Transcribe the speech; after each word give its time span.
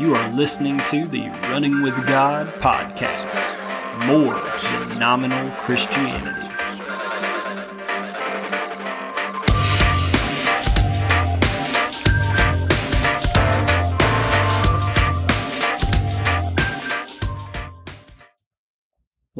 You 0.00 0.14
are 0.14 0.32
listening 0.32 0.82
to 0.84 1.06
the 1.06 1.28
Running 1.50 1.82
with 1.82 1.94
God 2.06 2.46
podcast. 2.60 3.54
More 4.06 4.40
than 4.62 4.98
nominal 4.98 5.50
Christianity. 5.58 6.59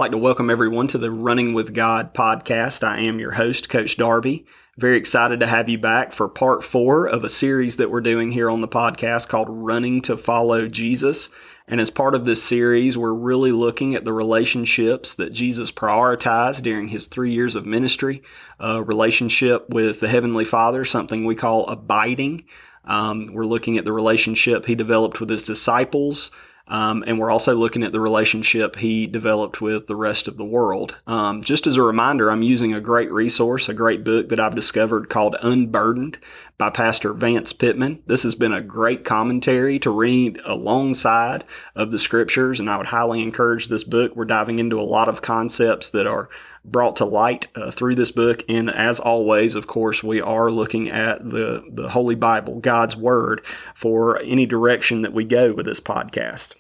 Like 0.00 0.12
to 0.12 0.16
welcome 0.16 0.48
everyone 0.48 0.86
to 0.86 0.96
the 0.96 1.10
Running 1.10 1.52
with 1.52 1.74
God 1.74 2.14
podcast. 2.14 2.82
I 2.82 3.00
am 3.00 3.18
your 3.18 3.32
host, 3.32 3.68
Coach 3.68 3.98
Darby. 3.98 4.46
Very 4.78 4.96
excited 4.96 5.40
to 5.40 5.46
have 5.46 5.68
you 5.68 5.76
back 5.76 6.12
for 6.12 6.26
part 6.26 6.64
four 6.64 7.06
of 7.06 7.22
a 7.22 7.28
series 7.28 7.76
that 7.76 7.90
we're 7.90 8.00
doing 8.00 8.30
here 8.30 8.48
on 8.48 8.62
the 8.62 8.66
podcast 8.66 9.28
called 9.28 9.48
Running 9.50 10.00
to 10.00 10.16
Follow 10.16 10.68
Jesus. 10.68 11.28
And 11.68 11.82
as 11.82 11.90
part 11.90 12.14
of 12.14 12.24
this 12.24 12.42
series, 12.42 12.96
we're 12.96 13.12
really 13.12 13.52
looking 13.52 13.94
at 13.94 14.06
the 14.06 14.14
relationships 14.14 15.14
that 15.16 15.34
Jesus 15.34 15.70
prioritized 15.70 16.62
during 16.62 16.88
his 16.88 17.06
three 17.06 17.34
years 17.34 17.54
of 17.54 17.66
ministry. 17.66 18.22
A 18.58 18.82
relationship 18.82 19.68
with 19.68 20.00
the 20.00 20.08
Heavenly 20.08 20.46
Father, 20.46 20.82
something 20.86 21.26
we 21.26 21.34
call 21.34 21.66
abiding. 21.66 22.46
Um, 22.86 23.34
we're 23.34 23.44
looking 23.44 23.76
at 23.76 23.84
the 23.84 23.92
relationship 23.92 24.64
he 24.64 24.74
developed 24.74 25.20
with 25.20 25.28
his 25.28 25.44
disciples, 25.44 26.30
um, 26.70 27.02
and 27.06 27.18
we're 27.18 27.32
also 27.32 27.54
looking 27.54 27.82
at 27.82 27.90
the 27.90 28.00
relationship 28.00 28.76
he 28.76 29.06
developed 29.08 29.60
with 29.60 29.88
the 29.88 29.96
rest 29.96 30.28
of 30.28 30.36
the 30.36 30.44
world. 30.44 30.98
Um, 31.06 31.42
just 31.42 31.66
as 31.66 31.76
a 31.76 31.82
reminder, 31.82 32.30
I'm 32.30 32.42
using 32.42 32.72
a 32.72 32.80
great 32.80 33.10
resource, 33.10 33.68
a 33.68 33.74
great 33.74 34.04
book 34.04 34.28
that 34.28 34.38
I've 34.38 34.54
discovered 34.54 35.08
called 35.08 35.34
Unburdened 35.42 36.18
by 36.58 36.70
Pastor 36.70 37.12
Vance 37.12 37.52
Pitman. 37.52 38.02
This 38.06 38.22
has 38.22 38.36
been 38.36 38.52
a 38.52 38.62
great 38.62 39.04
commentary 39.04 39.80
to 39.80 39.90
read 39.90 40.40
alongside 40.44 41.44
of 41.74 41.90
the 41.90 41.98
scriptures, 41.98 42.60
and 42.60 42.70
I 42.70 42.76
would 42.76 42.86
highly 42.86 43.20
encourage 43.20 43.66
this 43.66 43.82
book. 43.82 44.14
We're 44.14 44.24
diving 44.24 44.60
into 44.60 44.80
a 44.80 44.82
lot 44.82 45.08
of 45.08 45.22
concepts 45.22 45.90
that 45.90 46.06
are 46.06 46.28
brought 46.64 46.96
to 46.96 47.04
light 47.04 47.46
uh, 47.54 47.70
through 47.70 47.94
this 47.94 48.10
book. 48.10 48.42
And 48.48 48.70
as 48.70 49.00
always, 49.00 49.54
of 49.54 49.66
course, 49.66 50.04
we 50.04 50.20
are 50.20 50.50
looking 50.50 50.90
at 50.90 51.30
the, 51.30 51.64
the 51.68 51.88
Holy 51.88 52.14
Bible, 52.14 52.60
God's 52.60 52.96
Word, 52.96 53.44
for 53.74 54.20
any 54.20 54.46
direction 54.46 55.02
that 55.02 55.14
we 55.14 55.24
go 55.24 55.54
with 55.54 55.66
this 55.66 55.80
podcast. 55.80 56.54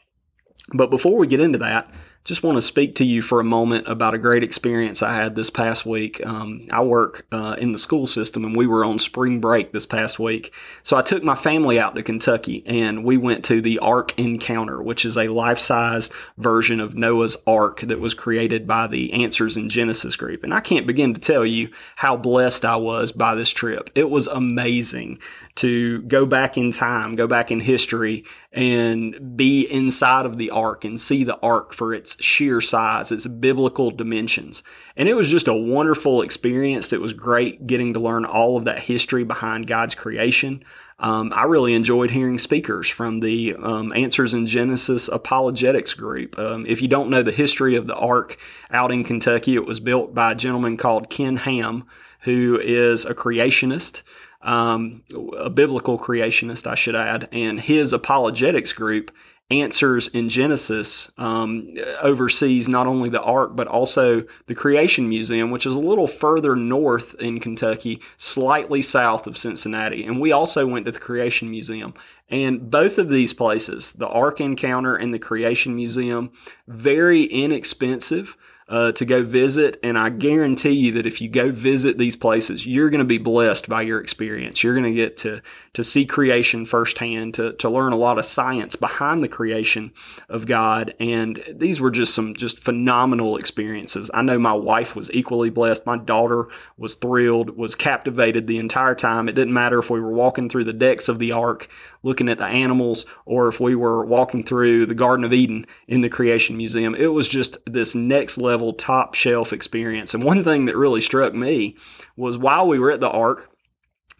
But 0.72 0.90
before 0.90 1.16
we 1.16 1.26
get 1.26 1.40
into 1.40 1.58
that, 1.58 1.90
just 2.22 2.42
want 2.42 2.56
to 2.56 2.62
speak 2.62 2.96
to 2.96 3.04
you 3.04 3.22
for 3.22 3.40
a 3.40 3.44
moment 3.44 3.88
about 3.88 4.12
a 4.12 4.18
great 4.18 4.44
experience 4.44 5.02
I 5.02 5.14
had 5.14 5.34
this 5.34 5.48
past 5.48 5.86
week. 5.86 6.24
Um, 6.24 6.66
I 6.70 6.82
work 6.82 7.26
uh, 7.32 7.56
in 7.58 7.72
the 7.72 7.78
school 7.78 8.06
system 8.06 8.44
and 8.44 8.54
we 8.54 8.66
were 8.66 8.84
on 8.84 8.98
spring 8.98 9.40
break 9.40 9.72
this 9.72 9.86
past 9.86 10.18
week. 10.18 10.52
So 10.82 10.98
I 10.98 11.02
took 11.02 11.24
my 11.24 11.34
family 11.34 11.80
out 11.80 11.94
to 11.94 12.02
Kentucky 12.02 12.62
and 12.66 13.04
we 13.04 13.16
went 13.16 13.42
to 13.46 13.62
the 13.62 13.78
Ark 13.78 14.18
Encounter, 14.18 14.82
which 14.82 15.06
is 15.06 15.16
a 15.16 15.28
life 15.28 15.58
size 15.58 16.10
version 16.36 16.78
of 16.78 16.94
Noah's 16.94 17.38
Ark 17.46 17.80
that 17.80 18.00
was 18.00 18.12
created 18.12 18.66
by 18.66 18.86
the 18.86 19.14
Answers 19.14 19.56
in 19.56 19.70
Genesis 19.70 20.14
group. 20.14 20.44
And 20.44 20.52
I 20.52 20.60
can't 20.60 20.86
begin 20.86 21.14
to 21.14 21.20
tell 21.20 21.46
you 21.46 21.70
how 21.96 22.18
blessed 22.18 22.66
I 22.66 22.76
was 22.76 23.12
by 23.12 23.34
this 23.34 23.50
trip. 23.50 23.88
It 23.94 24.10
was 24.10 24.26
amazing 24.26 25.20
to 25.56 26.02
go 26.02 26.26
back 26.26 26.58
in 26.58 26.70
time, 26.70 27.16
go 27.16 27.26
back 27.26 27.50
in 27.50 27.60
history, 27.60 28.24
and 28.52 29.36
be 29.36 29.62
inside 29.70 30.26
of 30.26 30.36
the 30.36 30.50
ark 30.50 30.84
and 30.84 30.98
see 30.98 31.22
the 31.22 31.38
ark 31.38 31.72
for 31.72 31.94
its 31.94 32.20
sheer 32.22 32.60
size, 32.60 33.12
its 33.12 33.26
biblical 33.26 33.92
dimensions. 33.92 34.64
And 34.96 35.08
it 35.08 35.14
was 35.14 35.30
just 35.30 35.46
a 35.46 35.54
wonderful 35.54 36.20
experience. 36.22 36.92
It 36.92 37.00
was 37.00 37.12
great 37.12 37.68
getting 37.68 37.94
to 37.94 38.00
learn 38.00 38.24
all 38.24 38.56
of 38.56 38.64
that 38.64 38.80
history 38.80 39.22
behind 39.22 39.68
God's 39.68 39.94
creation. 39.94 40.64
Um, 40.98 41.32
I 41.34 41.44
really 41.44 41.74
enjoyed 41.74 42.10
hearing 42.10 42.38
speakers 42.38 42.88
from 42.88 43.20
the 43.20 43.54
um, 43.54 43.92
Answers 43.94 44.34
in 44.34 44.46
Genesis 44.46 45.08
apologetics 45.08 45.94
group. 45.94 46.38
Um, 46.38 46.66
if 46.66 46.82
you 46.82 46.88
don't 46.88 47.08
know 47.08 47.22
the 47.22 47.30
history 47.32 47.76
of 47.76 47.86
the 47.86 47.96
Ark 47.96 48.36
out 48.70 48.90
in 48.90 49.04
Kentucky, 49.04 49.54
it 49.54 49.64
was 49.64 49.80
built 49.80 50.12
by 50.12 50.32
a 50.32 50.34
gentleman 50.34 50.76
called 50.76 51.08
Ken 51.08 51.36
Ham, 51.36 51.84
who 52.22 52.60
is 52.60 53.06
a 53.06 53.14
creationist 53.14 54.02
um, 54.42 55.02
a 55.36 55.50
biblical 55.50 55.98
creationist, 55.98 56.66
I 56.66 56.74
should 56.74 56.96
add, 56.96 57.28
and 57.32 57.60
his 57.60 57.92
apologetics 57.92 58.72
group 58.72 59.10
answers 59.50 60.06
in 60.08 60.28
Genesis 60.28 61.10
um, 61.18 61.74
oversees 62.02 62.68
not 62.68 62.86
only 62.86 63.08
the 63.08 63.20
Ark 63.20 63.56
but 63.56 63.66
also 63.66 64.24
the 64.46 64.54
Creation 64.54 65.08
Museum, 65.08 65.50
which 65.50 65.66
is 65.66 65.74
a 65.74 65.80
little 65.80 66.06
further 66.06 66.54
north 66.54 67.14
in 67.20 67.40
Kentucky, 67.40 68.00
slightly 68.16 68.80
south 68.80 69.26
of 69.26 69.36
Cincinnati. 69.36 70.04
And 70.04 70.20
we 70.20 70.30
also 70.30 70.66
went 70.66 70.86
to 70.86 70.92
the 70.92 71.00
Creation 71.00 71.50
Museum. 71.50 71.94
And 72.28 72.70
both 72.70 72.96
of 72.96 73.08
these 73.08 73.34
places, 73.34 73.94
the 73.94 74.08
Ark 74.08 74.40
Encounter 74.40 74.94
and 74.94 75.12
the 75.12 75.18
Creation 75.18 75.74
Museum, 75.74 76.30
very 76.68 77.24
inexpensive 77.24 78.36
uh, 78.70 78.92
to 78.92 79.04
go 79.04 79.22
visit. 79.22 79.78
And 79.82 79.98
I 79.98 80.10
guarantee 80.10 80.70
you 80.70 80.92
that 80.92 81.04
if 81.04 81.20
you 81.20 81.28
go 81.28 81.50
visit 81.50 81.98
these 81.98 82.14
places, 82.14 82.66
you're 82.66 82.88
going 82.88 83.00
to 83.00 83.04
be 83.04 83.18
blessed 83.18 83.68
by 83.68 83.82
your 83.82 84.00
experience. 84.00 84.62
You're 84.62 84.74
going 84.74 84.84
to 84.84 84.92
get 84.92 85.18
to, 85.18 85.42
to 85.74 85.82
see 85.82 86.06
creation 86.06 86.64
firsthand, 86.64 87.34
to, 87.34 87.52
to 87.54 87.68
learn 87.68 87.92
a 87.92 87.96
lot 87.96 88.18
of 88.18 88.24
science 88.24 88.76
behind 88.76 89.24
the 89.24 89.28
creation 89.28 89.92
of 90.28 90.46
God. 90.46 90.94
And 91.00 91.42
these 91.52 91.80
were 91.80 91.90
just 91.90 92.14
some 92.14 92.34
just 92.34 92.60
phenomenal 92.60 93.36
experiences. 93.36 94.08
I 94.14 94.22
know 94.22 94.38
my 94.38 94.52
wife 94.52 94.94
was 94.94 95.10
equally 95.12 95.50
blessed. 95.50 95.84
My 95.84 95.98
daughter 95.98 96.46
was 96.76 96.94
thrilled, 96.94 97.56
was 97.56 97.74
captivated 97.74 98.46
the 98.46 98.58
entire 98.58 98.94
time. 98.94 99.28
It 99.28 99.34
didn't 99.34 99.52
matter 99.52 99.80
if 99.80 99.90
we 99.90 100.00
were 100.00 100.12
walking 100.12 100.48
through 100.48 100.64
the 100.64 100.72
decks 100.72 101.08
of 101.08 101.18
the 101.18 101.32
ark, 101.32 101.68
looking 102.02 102.28
at 102.28 102.38
the 102.38 102.46
animals, 102.46 103.06
or 103.26 103.48
if 103.48 103.60
we 103.60 103.74
were 103.74 104.04
walking 104.04 104.42
through 104.42 104.86
the 104.86 104.94
Garden 104.94 105.24
of 105.24 105.32
Eden 105.32 105.66
in 105.86 106.00
the 106.00 106.08
Creation 106.08 106.56
Museum. 106.56 106.94
It 106.94 107.08
was 107.08 107.28
just 107.28 107.58
this 107.66 107.94
next 107.94 108.38
level 108.38 108.72
top 108.72 109.14
shelf 109.14 109.52
experience. 109.52 110.14
And 110.14 110.24
one 110.24 110.42
thing 110.42 110.66
that 110.66 110.76
really 110.76 111.00
struck 111.00 111.34
me 111.34 111.76
was 112.16 112.38
while 112.38 112.66
we 112.66 112.78
were 112.78 112.90
at 112.90 113.00
the 113.00 113.10
Ark, 113.10 113.50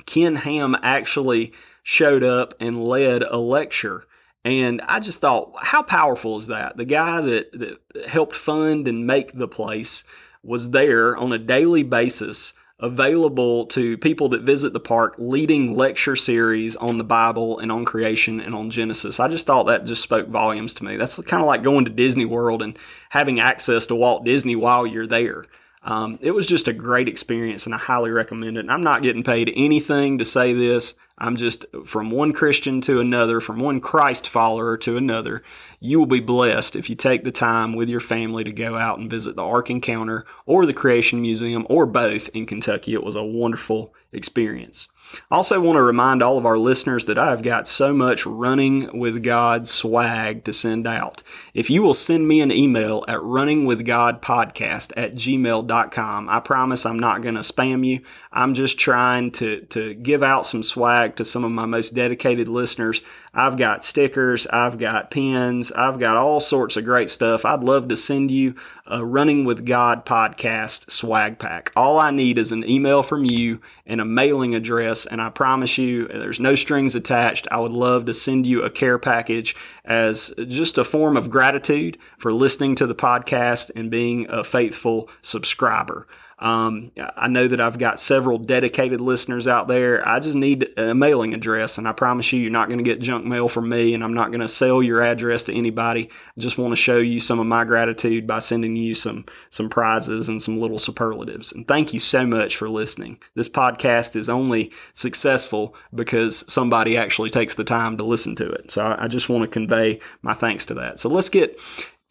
Ken 0.07 0.37
Ham 0.37 0.77
actually 0.83 1.53
showed 1.83 2.23
up 2.23 2.55
and 2.61 2.85
led 2.85 3.23
a 3.23 3.39
lecture. 3.39 4.05
And 4.45 4.81
I 4.83 5.01
just 5.01 5.21
thought, 5.21 5.53
how 5.61 5.83
powerful 5.83 6.37
is 6.37 6.47
that? 6.47 6.77
The 6.77 6.85
guy 6.85 7.21
that, 7.21 7.53
that 7.59 8.07
helped 8.09 8.37
fund 8.37 8.89
and 8.89 9.07
make 9.07 9.33
the 9.33 9.49
place 9.49 10.05
was 10.43 10.71
there 10.71 11.17
on 11.17 11.33
a 11.33 11.39
daily 11.39 11.83
basis 11.83 12.55
available 12.83 13.67
to 13.67 13.99
people 13.99 14.29
that 14.31 14.43
visit 14.43 14.73
the 14.73 14.81
park, 14.81 15.15
leading 15.19 15.75
lecture 15.77 16.17
series 16.17 16.77
on 16.77 16.99
the 16.99 17.05
Bible 17.05 17.59
and 17.59 17.71
on 17.71 17.85
creation 17.85 18.41
and 18.41 18.55
on 18.55 18.71
Genesis. 18.71 19.21
I 19.21 19.29
just 19.29 19.47
thought 19.47 19.67
that 19.67 19.85
just 19.85 20.03
spoke 20.03 20.29
volumes 20.29 20.75
to 20.75 20.85
me. 20.85 20.97
That's 20.97 21.17
kind 21.23 21.43
of 21.43 21.47
like 21.47 21.63
going 21.63 21.85
to 21.85 21.91
Disney 21.91 22.25
World 22.25 22.63
and 22.63 22.79
having 23.11 23.41
access 23.41 23.87
to 23.87 23.95
Walt 23.95 24.25
Disney 24.25 24.57
while 24.57 24.87
you're 24.87 25.07
there. 25.07 25.45
Um, 25.83 26.19
it 26.21 26.33
was 26.33 26.47
just 26.47 26.69
a 26.69 26.75
great 26.75 27.09
experience 27.09 27.65
and 27.65 27.75
I 27.75 27.79
highly 27.79 28.11
recommend 28.11 28.57
it. 28.57 28.61
And 28.61 28.71
I'm 28.71 28.83
not 28.83 29.03
getting 29.03 29.23
paid 29.23 29.53
anything 29.57 30.19
to 30.19 30.25
say 30.25 30.53
this. 30.53 30.95
I'm 31.17 31.37
just 31.37 31.65
from 31.85 32.11
one 32.11 32.33
Christian 32.33 32.81
to 32.83 33.01
another, 33.01 33.41
from 33.41 33.59
one 33.59 33.81
Christ 33.81 34.29
follower 34.29 34.77
to 34.79 34.97
another. 34.97 35.43
You 35.79 35.99
will 35.99 36.07
be 36.07 36.21
blessed 36.21 36.77
if 36.77 36.89
you 36.89 36.97
take 36.97 37.25
the 37.25 37.33
time 37.33 37.75
with 37.75 37.89
your 37.89 38.01
family 38.01 38.45
to 38.45 38.53
go 38.53 38.77
out 38.77 38.99
and 38.99 39.11
visit 39.11 39.37
the 39.37 39.45
Ark 39.45 39.71
Encounter 39.71 40.25
or 40.47 40.65
the 40.65 40.73
Creation 40.73 41.21
Museum 41.21 41.67
or 41.69 41.87
both 41.87 42.31
in 42.31 42.47
Kentucky. 42.47 42.95
It 42.95 43.05
was 43.05 43.17
a 43.17 43.25
wonderful 43.25 43.95
experience. 44.13 44.89
I 45.31 45.37
also 45.37 45.61
want 45.61 45.77
to 45.77 45.83
remind 45.83 46.23
all 46.23 46.39
of 46.39 46.47
our 46.47 46.59
listeners 46.59 47.07
that 47.07 47.19
I've 47.19 47.43
got 47.43 47.67
so 47.69 47.93
much 47.93 48.27
running 48.27 48.99
with 48.99 49.23
God 49.23 49.67
swag 49.67 50.45
to 50.45 50.53
send 50.53 50.87
out. 50.87 51.23
If 51.55 51.71
you 51.71 51.83
will 51.83 51.95
send 51.95 52.27
me 52.27 52.41
an 52.41 52.53
email 52.53 53.05
at 53.09 53.19
runningwithgodpodcast 53.19 54.93
at 54.97 55.15
gmail.com, 55.15 56.29
I 56.29 56.41
promise 56.41 56.87
I'm 56.87 56.99
not 56.99 57.23
going 57.23 57.35
to 57.35 57.41
spam 57.41 57.87
you. 57.87 58.01
I'm 58.33 58.55
just 58.55 58.79
trying 58.79 59.33
to, 59.33 59.63
to 59.67 59.95
give 59.95 60.23
out 60.23 60.47
some 60.47 60.63
swag 60.63 61.17
to 61.17 61.25
some 61.25 61.45
of 61.45 61.51
my 61.51 61.67
most 61.67 61.95
dedicated 61.95 62.49
listeners. 62.49 63.03
I've 63.33 63.57
got 63.57 63.85
stickers, 63.85 64.47
I've 64.49 64.79
got 64.79 65.11
pins, 65.11 65.71
I've 65.73 66.01
got 66.01 66.17
all 66.17 66.41
sorts 66.41 66.77
of 66.77 66.85
great 66.85 67.11
stuff. 67.11 67.45
I'd 67.45 67.63
love 67.63 67.89
to 67.89 67.97
send 67.97 68.31
you 68.31 68.57
a 68.91 69.05
Running 69.05 69.45
with 69.45 69.65
God 69.65 70.05
podcast 70.05 70.91
swag 70.91 71.39
pack. 71.39 71.73
All 71.77 71.99
I 71.99 72.11
need 72.11 72.39
is 72.39 72.51
an 72.51 72.69
email 72.69 73.03
from 73.03 73.25
you 73.25 73.61
and 73.87 74.01
a 74.01 74.05
mailing 74.05 74.55
address, 74.55 75.07
and 75.07 75.23
I 75.23 75.31
promise 75.31 75.79
you 75.79 76.09
there's 76.09 76.41
no 76.41 76.57
strings 76.57 76.95
attached. 76.95 77.47
I 77.51 77.59
would 77.61 77.71
love 77.71 78.05
to 78.07 78.15
send 78.15 78.47
you 78.47 78.63
a 78.63 78.71
care 78.71 78.99
package 78.99 79.55
as 79.85 80.35
just 80.49 80.77
a 80.77 80.85
form 80.85 81.17
of 81.17 81.31
gratitude 81.31 81.99
for 82.19 82.33
listening 82.33 82.75
to 82.77 82.87
the 82.87 82.95
podcast 82.95 83.71
and 83.77 83.91
being 83.91 84.27
a 84.29 84.43
faithful 84.43 85.09
subscriber. 85.23 86.09
Um, 86.41 86.91
I 87.17 87.29
know 87.29 87.47
that 87.47 87.61
I've 87.61 87.79
got 87.79 88.01
several 88.01 88.39
dedicated 88.39 89.01
listeners 89.01 89.47
out 89.47 89.69
there. 89.69 90.07
I 90.07 90.21
just 90.21 90.37
need 90.37 90.69
a 90.79 90.95
mailing 90.95 91.35
address, 91.35 91.77
and 91.77 91.87
I 91.87 91.93
promise 91.93 92.33
you, 92.33 92.41
you're 92.41 92.51
not 92.51 92.69
going 92.69 92.79
to 92.79 92.85
get 92.85 93.01
junk 93.01 93.27
mail 93.27 93.49
from 93.49 93.69
me, 93.69 93.93
and 93.95 94.03
I'm 94.03 94.15
not 94.15 94.31
going 94.31 94.41
to 94.41 94.49
sell 94.49 94.83
your 94.83 95.03
address 95.03 95.45
to 95.45 95.55
anybody. 95.55 96.09
I 96.37 96.41
just 96.41 96.57
want 96.57 96.73
to 96.73 96.77
show 96.77 96.99
you 96.99 97.21
some 97.21 97.41
of 97.41 97.47
my 97.47 97.65
gratitude 97.65 98.27
by 98.27 98.39
sending 98.39 98.75
you 98.75 98.95
some 98.95 99.27
some 99.51 99.69
prizes 99.69 100.29
and 100.29 100.43
some 100.43 100.59
little 100.59 100.79
superlatives. 100.79 101.53
And 101.53 101.69
thank 101.69 101.93
you 101.93 102.01
so 102.01 102.27
much 102.27 102.57
for 102.57 102.69
listening. 102.69 103.19
This 103.35 103.49
podcast 103.49 104.17
is 104.17 104.29
only 104.29 104.73
successful 104.95 105.75
because 105.95 106.51
somebody 106.51 106.97
actually 106.97 107.31
takes 107.31 107.55
the 107.55 107.65
time 107.65 107.99
to 107.99 108.05
listen 108.05 108.35
to 108.37 108.51
it. 108.51 108.71
So 108.71 108.83
I, 108.83 109.05
I 109.05 109.09
just 109.09 109.29
want 109.29 109.43
to 109.43 109.49
convey 109.49 110.01
my 110.23 110.33
thanks 110.33 110.65
to 110.67 110.75
that. 110.75 110.99
So 110.99 111.11
let's 111.11 111.29
get 111.29 111.61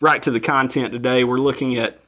right 0.01 0.21
to 0.21 0.31
the 0.31 0.39
content 0.39 0.91
today. 0.91 1.23
We're 1.23 1.39
looking 1.39 1.77
at 1.77 1.99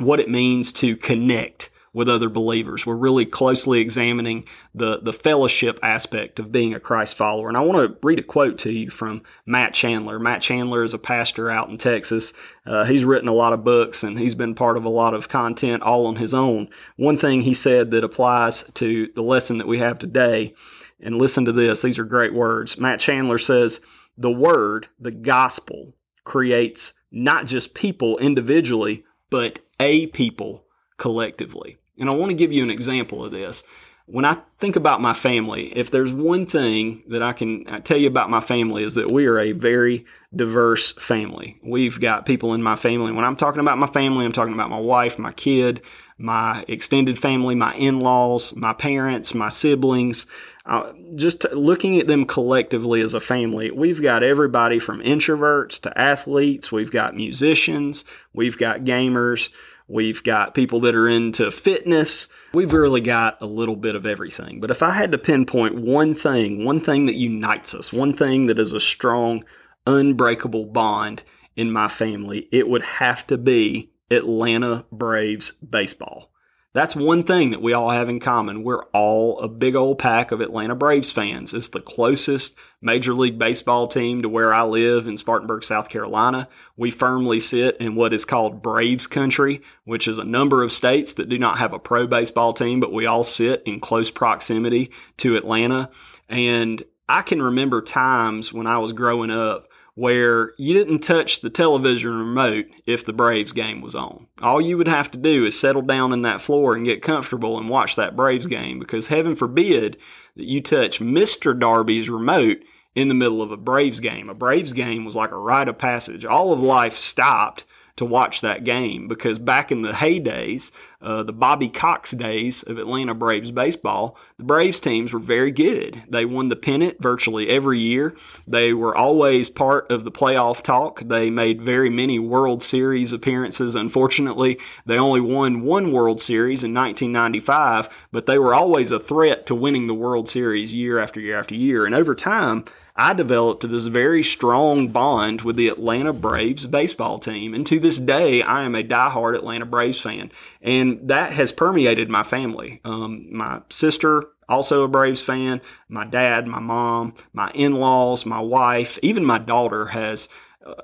what 0.00 0.20
it 0.20 0.28
means 0.28 0.72
to 0.72 0.96
connect 0.96 1.70
with 1.92 2.08
other 2.08 2.28
believers. 2.28 2.86
We're 2.86 2.94
really 2.94 3.26
closely 3.26 3.80
examining 3.80 4.44
the, 4.72 5.00
the 5.00 5.12
fellowship 5.12 5.78
aspect 5.82 6.38
of 6.38 6.52
being 6.52 6.72
a 6.72 6.80
Christ 6.80 7.16
follower. 7.16 7.48
And 7.48 7.56
I 7.56 7.62
want 7.62 7.90
to 7.90 7.98
read 8.06 8.20
a 8.20 8.22
quote 8.22 8.58
to 8.58 8.70
you 8.70 8.90
from 8.90 9.22
Matt 9.44 9.74
Chandler. 9.74 10.20
Matt 10.20 10.40
Chandler 10.40 10.84
is 10.84 10.94
a 10.94 10.98
pastor 10.98 11.50
out 11.50 11.68
in 11.68 11.76
Texas. 11.76 12.32
Uh, 12.64 12.84
he's 12.84 13.04
written 13.04 13.28
a 13.28 13.34
lot 13.34 13.52
of 13.52 13.64
books 13.64 14.04
and 14.04 14.18
he's 14.18 14.36
been 14.36 14.54
part 14.54 14.76
of 14.76 14.84
a 14.84 14.90
lot 14.90 15.14
of 15.14 15.28
content 15.28 15.82
all 15.82 16.06
on 16.06 16.16
his 16.16 16.32
own. 16.32 16.68
One 16.96 17.16
thing 17.16 17.40
he 17.40 17.54
said 17.54 17.90
that 17.90 18.04
applies 18.04 18.62
to 18.74 19.08
the 19.16 19.22
lesson 19.22 19.58
that 19.58 19.66
we 19.66 19.78
have 19.78 19.98
today, 19.98 20.54
and 21.02 21.16
listen 21.16 21.46
to 21.46 21.52
this, 21.52 21.82
these 21.82 21.98
are 21.98 22.04
great 22.04 22.34
words. 22.34 22.78
Matt 22.78 23.00
Chandler 23.00 23.38
says, 23.38 23.80
The 24.18 24.30
word, 24.30 24.88
the 24.98 25.10
gospel, 25.10 25.94
creates 26.24 26.92
not 27.10 27.46
just 27.46 27.74
people 27.74 28.18
individually, 28.18 29.04
but 29.30 29.60
a 29.78 30.06
people 30.08 30.66
collectively. 30.96 31.78
And 31.98 32.10
I 32.10 32.14
want 32.14 32.30
to 32.30 32.36
give 32.36 32.52
you 32.52 32.62
an 32.62 32.70
example 32.70 33.24
of 33.24 33.32
this. 33.32 33.62
When 34.06 34.24
I 34.24 34.38
think 34.58 34.74
about 34.74 35.00
my 35.00 35.12
family, 35.14 35.66
if 35.76 35.92
there's 35.92 36.12
one 36.12 36.44
thing 36.44 37.04
that 37.08 37.22
I 37.22 37.32
can 37.32 37.82
tell 37.84 37.96
you 37.96 38.08
about 38.08 38.28
my 38.28 38.40
family 38.40 38.82
is 38.82 38.94
that 38.96 39.10
we 39.10 39.26
are 39.26 39.38
a 39.38 39.52
very 39.52 40.04
diverse 40.34 40.92
family. 40.92 41.60
We've 41.62 42.00
got 42.00 42.26
people 42.26 42.52
in 42.54 42.62
my 42.62 42.74
family. 42.74 43.12
When 43.12 43.24
I'm 43.24 43.36
talking 43.36 43.60
about 43.60 43.78
my 43.78 43.86
family, 43.86 44.24
I'm 44.24 44.32
talking 44.32 44.54
about 44.54 44.68
my 44.68 44.80
wife, 44.80 45.16
my 45.16 45.32
kid, 45.32 45.82
my 46.18 46.64
extended 46.66 47.18
family, 47.18 47.54
my 47.54 47.72
in-laws, 47.74 48.56
my 48.56 48.72
parents, 48.72 49.32
my 49.32 49.48
siblings. 49.48 50.26
Uh, 50.70 50.92
just 51.16 51.44
looking 51.52 51.98
at 51.98 52.06
them 52.06 52.24
collectively 52.24 53.00
as 53.00 53.12
a 53.12 53.18
family, 53.18 53.72
we've 53.72 54.00
got 54.00 54.22
everybody 54.22 54.78
from 54.78 55.00
introverts 55.00 55.80
to 55.80 55.98
athletes. 55.98 56.70
We've 56.70 56.92
got 56.92 57.16
musicians. 57.16 58.04
We've 58.32 58.56
got 58.56 58.82
gamers. 58.82 59.50
We've 59.88 60.22
got 60.22 60.54
people 60.54 60.78
that 60.80 60.94
are 60.94 61.08
into 61.08 61.50
fitness. 61.50 62.28
We've 62.54 62.72
really 62.72 63.00
got 63.00 63.38
a 63.40 63.46
little 63.46 63.74
bit 63.74 63.96
of 63.96 64.06
everything. 64.06 64.60
But 64.60 64.70
if 64.70 64.80
I 64.80 64.92
had 64.92 65.10
to 65.10 65.18
pinpoint 65.18 65.74
one 65.74 66.14
thing, 66.14 66.64
one 66.64 66.78
thing 66.78 67.06
that 67.06 67.16
unites 67.16 67.74
us, 67.74 67.92
one 67.92 68.12
thing 68.12 68.46
that 68.46 68.60
is 68.60 68.72
a 68.72 68.78
strong, 68.78 69.44
unbreakable 69.88 70.66
bond 70.66 71.24
in 71.56 71.72
my 71.72 71.88
family, 71.88 72.48
it 72.52 72.68
would 72.68 72.84
have 72.84 73.26
to 73.26 73.36
be 73.36 73.90
Atlanta 74.08 74.86
Braves 74.92 75.50
baseball. 75.54 76.30
That's 76.72 76.94
one 76.94 77.24
thing 77.24 77.50
that 77.50 77.62
we 77.62 77.72
all 77.72 77.90
have 77.90 78.08
in 78.08 78.20
common. 78.20 78.62
We're 78.62 78.84
all 78.92 79.40
a 79.40 79.48
big 79.48 79.74
old 79.74 79.98
pack 79.98 80.30
of 80.30 80.40
Atlanta 80.40 80.76
Braves 80.76 81.10
fans. 81.10 81.52
It's 81.52 81.70
the 81.70 81.80
closest 81.80 82.54
Major 82.80 83.12
League 83.12 83.40
Baseball 83.40 83.88
team 83.88 84.22
to 84.22 84.28
where 84.28 84.54
I 84.54 84.62
live 84.62 85.08
in 85.08 85.16
Spartanburg, 85.16 85.64
South 85.64 85.88
Carolina. 85.88 86.48
We 86.76 86.92
firmly 86.92 87.40
sit 87.40 87.76
in 87.78 87.96
what 87.96 88.12
is 88.12 88.24
called 88.24 88.62
Braves 88.62 89.08
country, 89.08 89.62
which 89.82 90.06
is 90.06 90.16
a 90.16 90.24
number 90.24 90.62
of 90.62 90.70
states 90.70 91.14
that 91.14 91.28
do 91.28 91.38
not 91.38 91.58
have 91.58 91.72
a 91.72 91.80
pro 91.80 92.06
baseball 92.06 92.52
team, 92.52 92.78
but 92.78 92.92
we 92.92 93.04
all 93.04 93.24
sit 93.24 93.64
in 93.66 93.80
close 93.80 94.12
proximity 94.12 94.92
to 95.16 95.34
Atlanta. 95.34 95.90
And 96.28 96.84
I 97.08 97.22
can 97.22 97.42
remember 97.42 97.82
times 97.82 98.52
when 98.52 98.68
I 98.68 98.78
was 98.78 98.92
growing 98.92 99.32
up 99.32 99.64
where 99.94 100.52
you 100.56 100.72
didn't 100.72 101.00
touch 101.00 101.40
the 101.40 101.50
television 101.50 102.12
remote 102.18 102.66
if 102.86 103.04
the 103.04 103.12
Braves 103.12 103.52
game 103.52 103.80
was 103.80 103.94
on. 103.94 104.26
All 104.40 104.60
you 104.60 104.76
would 104.78 104.88
have 104.88 105.10
to 105.10 105.18
do 105.18 105.44
is 105.44 105.58
settle 105.58 105.82
down 105.82 106.12
in 106.12 106.22
that 106.22 106.40
floor 106.40 106.74
and 106.74 106.84
get 106.84 107.02
comfortable 107.02 107.58
and 107.58 107.68
watch 107.68 107.96
that 107.96 108.16
Braves 108.16 108.46
game 108.46 108.78
because 108.78 109.08
heaven 109.08 109.34
forbid 109.34 109.96
that 110.36 110.46
you 110.46 110.60
touch 110.60 111.00
Mr. 111.00 111.58
Darby's 111.58 112.08
remote 112.08 112.58
in 112.94 113.08
the 113.08 113.14
middle 113.14 113.42
of 113.42 113.50
a 113.50 113.56
Braves 113.56 114.00
game. 114.00 114.28
A 114.28 114.34
Braves 114.34 114.72
game 114.72 115.04
was 115.04 115.16
like 115.16 115.32
a 115.32 115.38
rite 115.38 115.68
of 115.68 115.78
passage. 115.78 116.24
All 116.24 116.52
of 116.52 116.60
life 116.60 116.96
stopped 116.96 117.64
to 117.96 118.04
watch 118.04 118.40
that 118.40 118.64
game 118.64 119.08
because 119.08 119.38
back 119.38 119.70
in 119.70 119.82
the 119.82 119.92
heydays, 119.92 120.70
uh, 121.02 121.22
the 121.22 121.32
Bobby 121.32 121.68
Cox 121.68 122.10
days 122.10 122.62
of 122.62 122.78
Atlanta 122.78 123.14
Braves 123.14 123.50
baseball, 123.50 124.18
the 124.36 124.44
Braves 124.44 124.80
teams 124.80 125.12
were 125.12 125.18
very 125.18 125.50
good. 125.50 126.02
They 126.08 126.24
won 126.24 126.48
the 126.48 126.56
pennant 126.56 127.00
virtually 127.00 127.48
every 127.48 127.78
year. 127.78 128.14
They 128.46 128.72
were 128.72 128.94
always 128.94 129.48
part 129.48 129.90
of 129.90 130.04
the 130.04 130.12
playoff 130.12 130.62
talk. 130.62 131.00
They 131.00 131.30
made 131.30 131.62
very 131.62 131.90
many 131.90 132.18
World 132.18 132.62
Series 132.62 133.12
appearances. 133.12 133.74
Unfortunately, 133.74 134.58
they 134.84 134.98
only 134.98 135.20
won 135.20 135.62
one 135.62 135.92
World 135.92 136.20
Series 136.20 136.62
in 136.62 136.74
1995, 136.74 137.88
but 138.12 138.26
they 138.26 138.38
were 138.38 138.54
always 138.54 138.92
a 138.92 139.00
threat 139.00 139.46
to 139.46 139.54
winning 139.54 139.86
the 139.86 139.94
World 139.94 140.28
Series 140.28 140.74
year 140.74 140.98
after 140.98 141.20
year 141.20 141.38
after 141.38 141.54
year. 141.54 141.86
And 141.86 141.94
over 141.94 142.14
time, 142.14 142.64
I 143.00 143.14
developed 143.14 143.66
this 143.66 143.86
very 143.86 144.22
strong 144.22 144.88
bond 144.88 145.40
with 145.40 145.56
the 145.56 145.68
Atlanta 145.68 146.12
Braves 146.12 146.66
baseball 146.66 147.18
team. 147.18 147.54
And 147.54 147.66
to 147.66 147.80
this 147.80 147.98
day, 147.98 148.42
I 148.42 148.64
am 148.64 148.74
a 148.74 148.82
diehard 148.82 149.34
Atlanta 149.34 149.64
Braves 149.64 150.00
fan. 150.00 150.30
And 150.60 150.89
that 151.08 151.32
has 151.32 151.52
permeated 151.52 152.08
my 152.08 152.22
family. 152.22 152.80
Um, 152.84 153.26
my 153.30 153.62
sister, 153.68 154.24
also 154.48 154.82
a 154.82 154.88
Braves 154.88 155.22
fan, 155.22 155.60
my 155.88 156.04
dad, 156.04 156.46
my 156.46 156.60
mom, 156.60 157.14
my 157.32 157.50
in 157.54 157.74
laws, 157.74 158.26
my 158.26 158.40
wife, 158.40 158.98
even 159.02 159.24
my 159.24 159.38
daughter 159.38 159.86
has. 159.86 160.28
Uh, 160.62 160.74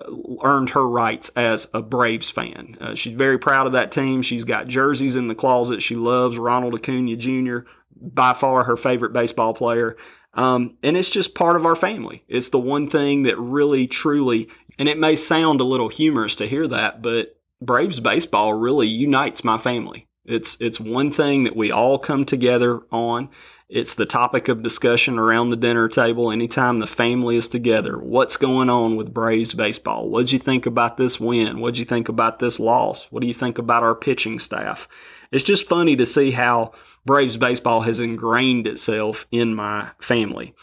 earned 0.42 0.70
her 0.70 0.88
rights 0.88 1.28
as 1.36 1.68
a 1.74 1.82
Braves 1.82 2.30
fan. 2.30 2.78
Uh, 2.80 2.94
she's 2.94 3.14
very 3.14 3.38
proud 3.38 3.66
of 3.66 3.74
that 3.74 3.92
team. 3.92 4.22
She's 4.22 4.42
got 4.42 4.68
jerseys 4.68 5.16
in 5.16 5.26
the 5.26 5.34
closet. 5.34 5.82
She 5.82 5.94
loves 5.94 6.38
Ronald 6.38 6.74
Acuna 6.74 7.14
Jr., 7.14 7.58
by 8.00 8.32
far 8.32 8.64
her 8.64 8.76
favorite 8.76 9.12
baseball 9.12 9.54
player. 9.54 9.96
Um, 10.34 10.76
and 10.82 10.96
it's 10.96 11.10
just 11.10 11.34
part 11.34 11.56
of 11.56 11.64
our 11.64 11.76
family. 11.76 12.24
It's 12.28 12.50
the 12.50 12.58
one 12.58 12.88
thing 12.88 13.22
that 13.22 13.38
really, 13.38 13.86
truly, 13.86 14.48
and 14.78 14.88
it 14.88 14.98
may 14.98 15.16
sound 15.16 15.60
a 15.60 15.64
little 15.64 15.88
humorous 15.88 16.36
to 16.36 16.46
hear 16.46 16.66
that, 16.68 17.00
but 17.00 17.35
Braves 17.60 18.00
baseball 18.00 18.54
really 18.54 18.86
unites 18.86 19.42
my 19.42 19.58
family. 19.58 20.08
It's 20.26 20.56
it's 20.60 20.80
one 20.80 21.10
thing 21.10 21.44
that 21.44 21.56
we 21.56 21.70
all 21.70 21.98
come 21.98 22.24
together 22.24 22.80
on. 22.90 23.30
It's 23.68 23.94
the 23.94 24.06
topic 24.06 24.48
of 24.48 24.62
discussion 24.62 25.18
around 25.18 25.50
the 25.50 25.56
dinner 25.56 25.88
table 25.88 26.30
anytime 26.30 26.78
the 26.78 26.86
family 26.86 27.36
is 27.36 27.48
together. 27.48 27.98
What's 27.98 28.36
going 28.36 28.68
on 28.70 28.94
with 28.94 29.14
Braves 29.14 29.54
baseball? 29.54 30.08
What'd 30.08 30.32
you 30.32 30.38
think 30.38 30.66
about 30.66 30.96
this 30.96 31.18
win? 31.18 31.60
What'd 31.60 31.78
you 31.78 31.84
think 31.84 32.08
about 32.08 32.38
this 32.38 32.60
loss? 32.60 33.10
What 33.10 33.22
do 33.22 33.26
you 33.26 33.34
think 33.34 33.58
about 33.58 33.82
our 33.82 33.94
pitching 33.94 34.38
staff? 34.38 34.86
It's 35.32 35.42
just 35.42 35.68
funny 35.68 35.96
to 35.96 36.06
see 36.06 36.32
how 36.32 36.72
Braves 37.04 37.36
baseball 37.36 37.80
has 37.82 37.98
ingrained 37.98 38.66
itself 38.66 39.26
in 39.32 39.54
my 39.54 39.90
family. 40.00 40.54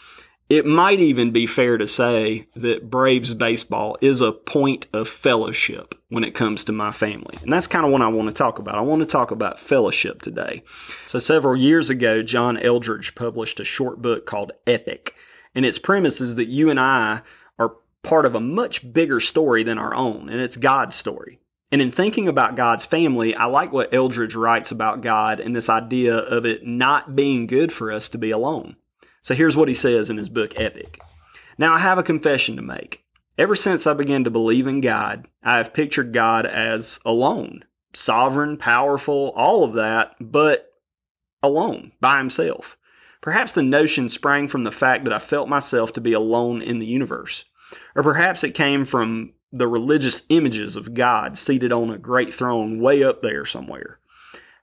It 0.54 0.64
might 0.64 1.00
even 1.00 1.32
be 1.32 1.46
fair 1.46 1.78
to 1.78 1.88
say 1.88 2.46
that 2.54 2.88
Braves 2.88 3.34
baseball 3.34 3.98
is 4.00 4.20
a 4.20 4.30
point 4.30 4.86
of 4.92 5.08
fellowship 5.08 5.96
when 6.10 6.22
it 6.22 6.36
comes 6.36 6.62
to 6.62 6.70
my 6.72 6.92
family. 6.92 7.36
And 7.42 7.52
that's 7.52 7.66
kind 7.66 7.84
of 7.84 7.90
what 7.90 8.02
I 8.02 8.06
want 8.06 8.28
to 8.28 8.32
talk 8.32 8.60
about. 8.60 8.76
I 8.76 8.82
want 8.82 9.02
to 9.02 9.06
talk 9.06 9.32
about 9.32 9.58
fellowship 9.58 10.22
today. 10.22 10.62
So, 11.06 11.18
several 11.18 11.56
years 11.56 11.90
ago, 11.90 12.22
John 12.22 12.56
Eldredge 12.56 13.16
published 13.16 13.58
a 13.58 13.64
short 13.64 14.00
book 14.00 14.26
called 14.26 14.52
Epic. 14.64 15.16
And 15.56 15.66
its 15.66 15.80
premise 15.80 16.20
is 16.20 16.36
that 16.36 16.46
you 16.46 16.70
and 16.70 16.78
I 16.78 17.22
are 17.58 17.74
part 18.04 18.24
of 18.24 18.36
a 18.36 18.40
much 18.40 18.92
bigger 18.92 19.18
story 19.18 19.64
than 19.64 19.76
our 19.76 19.92
own, 19.92 20.28
and 20.28 20.40
it's 20.40 20.56
God's 20.56 20.94
story. 20.94 21.40
And 21.72 21.82
in 21.82 21.90
thinking 21.90 22.28
about 22.28 22.54
God's 22.54 22.84
family, 22.84 23.34
I 23.34 23.46
like 23.46 23.72
what 23.72 23.92
Eldredge 23.92 24.36
writes 24.36 24.70
about 24.70 25.00
God 25.00 25.40
and 25.40 25.56
this 25.56 25.68
idea 25.68 26.16
of 26.16 26.46
it 26.46 26.64
not 26.64 27.16
being 27.16 27.48
good 27.48 27.72
for 27.72 27.90
us 27.90 28.08
to 28.10 28.18
be 28.18 28.30
alone. 28.30 28.76
So 29.24 29.34
here's 29.34 29.56
what 29.56 29.68
he 29.68 29.74
says 29.74 30.10
in 30.10 30.18
his 30.18 30.28
book, 30.28 30.52
Epic. 30.60 31.00
Now, 31.56 31.72
I 31.72 31.78
have 31.78 31.96
a 31.96 32.02
confession 32.02 32.56
to 32.56 32.62
make. 32.62 33.06
Ever 33.38 33.56
since 33.56 33.86
I 33.86 33.94
began 33.94 34.22
to 34.24 34.30
believe 34.30 34.66
in 34.66 34.82
God, 34.82 35.26
I 35.42 35.56
have 35.56 35.72
pictured 35.72 36.12
God 36.12 36.44
as 36.44 37.00
alone, 37.06 37.64
sovereign, 37.94 38.58
powerful, 38.58 39.32
all 39.34 39.64
of 39.64 39.72
that, 39.72 40.14
but 40.20 40.74
alone, 41.42 41.92
by 42.02 42.18
himself. 42.18 42.76
Perhaps 43.22 43.52
the 43.52 43.62
notion 43.62 44.10
sprang 44.10 44.46
from 44.46 44.64
the 44.64 44.70
fact 44.70 45.06
that 45.06 45.14
I 45.14 45.20
felt 45.20 45.48
myself 45.48 45.94
to 45.94 46.02
be 46.02 46.12
alone 46.12 46.60
in 46.60 46.78
the 46.78 46.86
universe. 46.86 47.46
Or 47.96 48.02
perhaps 48.02 48.44
it 48.44 48.52
came 48.52 48.84
from 48.84 49.32
the 49.50 49.66
religious 49.66 50.26
images 50.28 50.76
of 50.76 50.92
God 50.92 51.38
seated 51.38 51.72
on 51.72 51.88
a 51.88 51.96
great 51.96 52.34
throne 52.34 52.78
way 52.78 53.02
up 53.02 53.22
there 53.22 53.46
somewhere. 53.46 54.00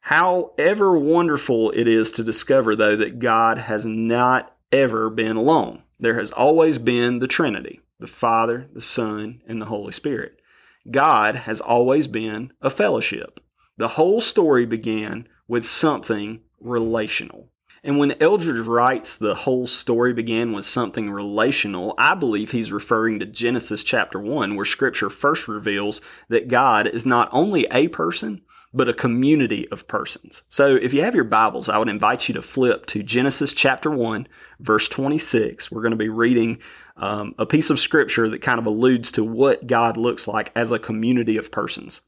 However 0.02 0.98
wonderful 0.98 1.72
it 1.72 1.88
is 1.88 2.12
to 2.12 2.24
discover, 2.24 2.76
though, 2.76 2.96
that 2.96 3.20
God 3.20 3.60
has 3.60 3.86
not 3.86 4.56
ever 4.72 5.10
been 5.10 5.38
alone. 5.38 5.84
There 6.00 6.18
has 6.18 6.32
always 6.32 6.80
been 6.80 7.20
the 7.20 7.28
Trinity 7.28 7.82
the 8.00 8.08
Father, 8.08 8.68
the 8.74 8.82
Son, 8.82 9.44
and 9.48 9.62
the 9.62 9.68
Holy 9.68 9.92
Spirit. 9.92 10.42
God 10.90 11.36
has 11.36 11.62
always 11.62 12.08
been 12.08 12.52
a 12.60 12.72
fellowship. 12.72 13.40
The 13.78 13.90
whole 13.90 14.20
story 14.20 14.66
began 14.66 15.28
with 15.48 15.66
something 15.66 16.42
relational. 16.60 17.52
And 17.84 17.98
when 17.98 18.12
Eldredge 18.14 18.68
writes 18.68 19.18
the 19.18 19.36
whole 19.36 19.68
story 19.68 20.14
began 20.14 20.52
with 20.52 20.66
something 20.66 21.12
relational, 21.12 21.94
I 21.98 22.16
believe 22.16 22.52
he's 22.52 22.72
referring 22.72 23.20
to 23.20 23.26
Genesis 23.26 23.84
chapter 23.84 24.20
1, 24.20 24.56
where 24.56 24.66
scripture 24.66 25.10
first 25.10 25.48
reveals 25.48 26.02
that 26.30 26.48
God 26.48 26.88
is 26.88 27.06
not 27.06 27.30
only 27.32 27.68
a 27.72 27.88
person, 27.88 28.42
but 28.74 28.88
a 28.88 28.94
community 28.94 29.68
of 29.70 29.88
persons. 29.88 30.44
So 30.48 30.76
if 30.76 30.94
you 30.94 31.02
have 31.02 31.16
your 31.16 31.26
Bibles, 31.26 31.68
I 31.68 31.78
would 31.78 31.90
invite 31.90 32.28
you 32.28 32.34
to 32.36 32.42
flip 32.42 32.86
to 32.88 33.04
Genesis 33.04 33.54
chapter 33.54 33.92
1, 33.92 34.28
verse 34.60 34.88
26. 34.88 35.72
We're 35.72 35.82
going 35.82 35.92
to 35.92 35.98
be 35.98 36.10
reading 36.10 36.60
um, 36.96 37.36
a 37.38 37.46
piece 37.46 37.70
of 37.70 37.80
scripture 37.80 38.30
that 38.30 38.42
kind 38.42 38.60
of 38.60 38.66
alludes 38.66 39.12
to 39.14 39.24
what 39.24 39.68
God 39.68 39.98
looks 39.98 40.28
like 40.28 40.52
as 40.56 40.72
a 40.72 40.80
community 40.80 41.38
of 41.38 41.52
persons. 41.52 42.02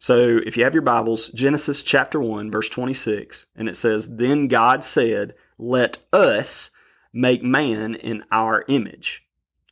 So 0.00 0.40
if 0.44 0.56
you 0.56 0.64
have 0.64 0.74
your 0.74 0.82
Bibles, 0.82 1.28
Genesis 1.28 1.82
chapter 1.82 2.20
1, 2.20 2.50
verse 2.50 2.68
26, 2.68 3.46
and 3.54 3.68
it 3.68 3.76
says, 3.76 4.16
Then 4.16 4.48
God 4.48 4.82
said, 4.82 5.34
Let 5.58 5.98
us 6.12 6.70
make 7.12 7.42
man 7.42 7.94
in 7.94 8.24
our 8.30 8.64
image. 8.68 9.26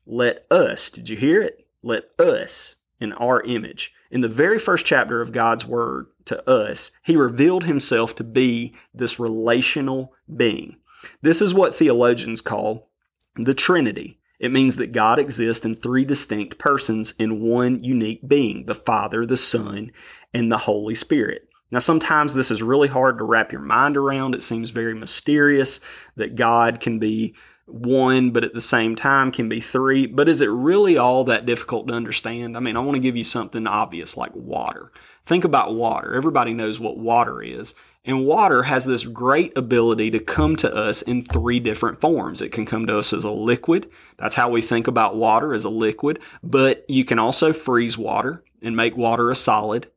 Let 0.07 0.47
us, 0.51 0.91
did 0.91 1.09
you 1.09 1.17
hear 1.17 1.43
it? 1.43 1.67
Let 1.83 2.09
us 2.21 2.77
in 3.01 3.13
our 3.15 3.43
image. 3.43 3.93
In 4.17 4.23
the 4.23 4.29
very 4.31 4.59
first 4.59 4.87
chapter 4.87 5.21
of 5.21 5.31
God's 5.31 5.67
Word 5.67 6.07
to 6.25 6.49
us, 6.49 6.91
He 7.03 7.17
revealed 7.17 7.65
Himself 7.65 8.15
to 8.15 8.25
be 8.25 8.75
this 8.95 9.21
relational 9.21 10.15
being. 10.35 10.79
This 11.21 11.43
is 11.43 11.53
what 11.53 11.75
theologians 11.75 12.41
call 12.41 12.89
the 13.35 13.53
Trinity. 13.53 14.19
It 14.41 14.51
means 14.51 14.77
that 14.77 14.93
God 14.93 15.19
exists 15.19 15.67
in 15.67 15.75
three 15.75 16.07
distinct 16.07 16.57
persons 16.57 17.13
in 17.19 17.43
one 17.43 17.85
unique 17.85 18.27
being 18.27 18.65
the 18.65 18.75
Father, 18.75 19.27
the 19.27 19.37
Son, 19.37 19.93
and 20.33 20.51
the 20.51 20.57
Holy 20.65 20.95
Spirit. 20.95 21.51
Now, 21.71 21.81
sometimes 21.81 22.33
this 22.33 22.51
is 22.51 22.63
really 22.63 22.89
hard 22.89 23.19
to 23.19 23.25
wrap 23.25 23.53
your 23.53 23.61
mind 23.61 23.99
around. 23.99 24.35
It 24.35 24.43
seems 24.43 24.71
very 24.71 24.95
mysterious 24.95 25.79
that 26.15 26.37
God 26.37 26.81
can 26.81 26.99
be 26.99 27.35
one, 27.67 28.31
but 28.31 28.45
at 28.45 28.55
the 28.55 28.61
same 28.61 28.97
time 28.97 29.31
can 29.33 29.49
be 29.49 29.61
three. 29.61 30.07
But 30.07 30.29
is 30.29 30.41
it 30.41 30.47
really 30.47 30.97
all 30.97 31.25
that 31.25 31.47
difficult 31.47 31.89
to 31.89 31.95
understand? 31.95 32.57
I 32.57 32.61
mean, 32.61 32.77
I 32.77 32.81
want 32.81 32.95
to 32.95 33.01
give 33.03 33.17
you 33.17 33.25
something 33.25 33.67
obvious 33.67 34.17
like 34.17 34.35
water. 34.35 34.93
Think 35.25 35.45
about 35.45 35.75
water. 35.75 36.15
Everybody 36.15 36.53
knows 36.53 36.79
what 36.79 36.99
water 36.99 37.43
is. 37.43 37.75
And 38.05 38.25
water 38.25 38.63
has 38.63 38.85
this 38.85 39.05
great 39.05 39.57
ability 39.59 40.13
to 40.13 40.21
come 40.21 40.55
to 40.57 40.73
us 40.73 41.03
in 41.03 41.25
three 41.25 41.59
different 41.59 42.01
forms. 42.01 42.41
It 42.41 42.53
can 42.53 42.65
come 42.65 42.87
to 42.87 42.99
us 43.01 43.13
as 43.13 43.25
a 43.25 43.33
liquid. 43.33 43.91
That's 44.17 44.37
how 44.37 44.49
we 44.49 44.63
think 44.63 44.87
about 44.87 45.17
water 45.17 45.53
as 45.53 45.65
a 45.65 45.71
liquid. 45.71 46.21
But 46.45 46.85
you 46.89 47.05
can 47.05 47.19
also 47.19 47.53
freeze 47.53 47.99
water 47.99 48.45
and 48.63 48.77
make 48.77 48.97
water 48.97 49.29
a 49.29 49.35
solid. 49.35 49.91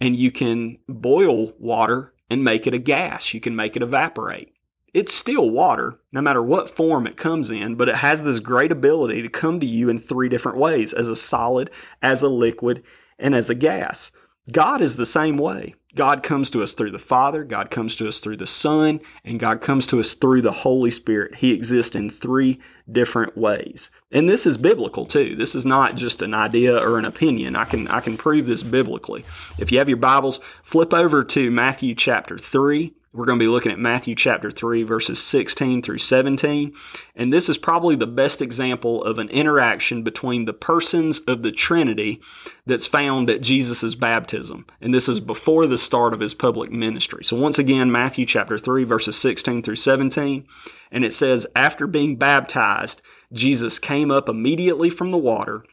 And 0.00 0.16
you 0.16 0.32
can 0.32 0.78
boil 0.88 1.52
water 1.60 2.12
and 2.28 2.42
make 2.42 2.66
it 2.66 2.74
a 2.74 2.78
gas. 2.78 3.32
You 3.32 3.40
can 3.40 3.54
make 3.54 3.76
it 3.76 3.82
evaporate. 3.82 4.51
It's 4.94 5.14
still 5.14 5.48
water, 5.48 5.98
no 6.12 6.20
matter 6.20 6.42
what 6.42 6.68
form 6.68 7.06
it 7.06 7.16
comes 7.16 7.48
in, 7.48 7.76
but 7.76 7.88
it 7.88 7.96
has 7.96 8.24
this 8.24 8.40
great 8.40 8.70
ability 8.70 9.22
to 9.22 9.28
come 9.30 9.58
to 9.58 9.66
you 9.66 9.88
in 9.88 9.96
three 9.96 10.28
different 10.28 10.58
ways 10.58 10.92
as 10.92 11.08
a 11.08 11.16
solid, 11.16 11.70
as 12.02 12.20
a 12.20 12.28
liquid, 12.28 12.82
and 13.18 13.34
as 13.34 13.48
a 13.48 13.54
gas. 13.54 14.12
God 14.50 14.82
is 14.82 14.96
the 14.96 15.06
same 15.06 15.38
way. 15.38 15.74
God 15.94 16.22
comes 16.22 16.50
to 16.50 16.62
us 16.62 16.74
through 16.74 16.90
the 16.90 16.98
Father, 16.98 17.44
God 17.44 17.70
comes 17.70 17.96
to 17.96 18.08
us 18.08 18.18
through 18.18 18.38
the 18.38 18.46
Son, 18.46 19.00
and 19.24 19.40
God 19.40 19.60
comes 19.60 19.86
to 19.88 20.00
us 20.00 20.14
through 20.14 20.42
the 20.42 20.52
Holy 20.52 20.90
Spirit. 20.90 21.36
He 21.36 21.52
exists 21.52 21.94
in 21.94 22.10
three 22.10 22.60
different 22.90 23.36
ways. 23.36 23.90
And 24.10 24.28
this 24.28 24.46
is 24.46 24.56
biblical 24.56 25.06
too. 25.06 25.36
This 25.36 25.54
is 25.54 25.64
not 25.64 25.96
just 25.96 26.20
an 26.20 26.34
idea 26.34 26.76
or 26.76 26.98
an 26.98 27.04
opinion. 27.04 27.56
I 27.56 27.64
can 27.64 27.88
I 27.88 28.00
can 28.00 28.16
prove 28.16 28.46
this 28.46 28.62
biblically. 28.62 29.24
If 29.58 29.70
you 29.70 29.78
have 29.78 29.88
your 29.88 29.98
Bibles, 29.98 30.40
flip 30.62 30.92
over 30.92 31.24
to 31.24 31.50
Matthew 31.50 31.94
chapter 31.94 32.36
3 32.36 32.94
we're 33.12 33.26
going 33.26 33.38
to 33.38 33.42
be 33.42 33.48
looking 33.48 33.72
at 33.72 33.78
Matthew 33.78 34.14
chapter 34.14 34.50
3, 34.50 34.84
verses 34.84 35.22
16 35.22 35.82
through 35.82 35.98
17. 35.98 36.72
And 37.14 37.32
this 37.32 37.50
is 37.50 37.58
probably 37.58 37.94
the 37.94 38.06
best 38.06 38.40
example 38.40 39.04
of 39.04 39.18
an 39.18 39.28
interaction 39.28 40.02
between 40.02 40.46
the 40.46 40.54
persons 40.54 41.18
of 41.20 41.42
the 41.42 41.52
Trinity 41.52 42.22
that's 42.64 42.86
found 42.86 43.28
at 43.28 43.42
Jesus' 43.42 43.94
baptism. 43.94 44.66
And 44.80 44.94
this 44.94 45.10
is 45.10 45.20
before 45.20 45.66
the 45.66 45.76
start 45.76 46.14
of 46.14 46.20
his 46.20 46.32
public 46.32 46.72
ministry. 46.72 47.22
So 47.22 47.36
once 47.36 47.58
again, 47.58 47.92
Matthew 47.92 48.24
chapter 48.24 48.56
3, 48.56 48.84
verses 48.84 49.16
16 49.16 49.62
through 49.62 49.76
17. 49.76 50.46
And 50.90 51.04
it 51.04 51.12
says, 51.12 51.46
After 51.54 51.86
being 51.86 52.16
baptized, 52.16 53.02
Jesus 53.30 53.78
came 53.78 54.10
up 54.10 54.28
immediately 54.28 54.88
from 54.88 55.10
the 55.10 55.18
water. 55.18 55.64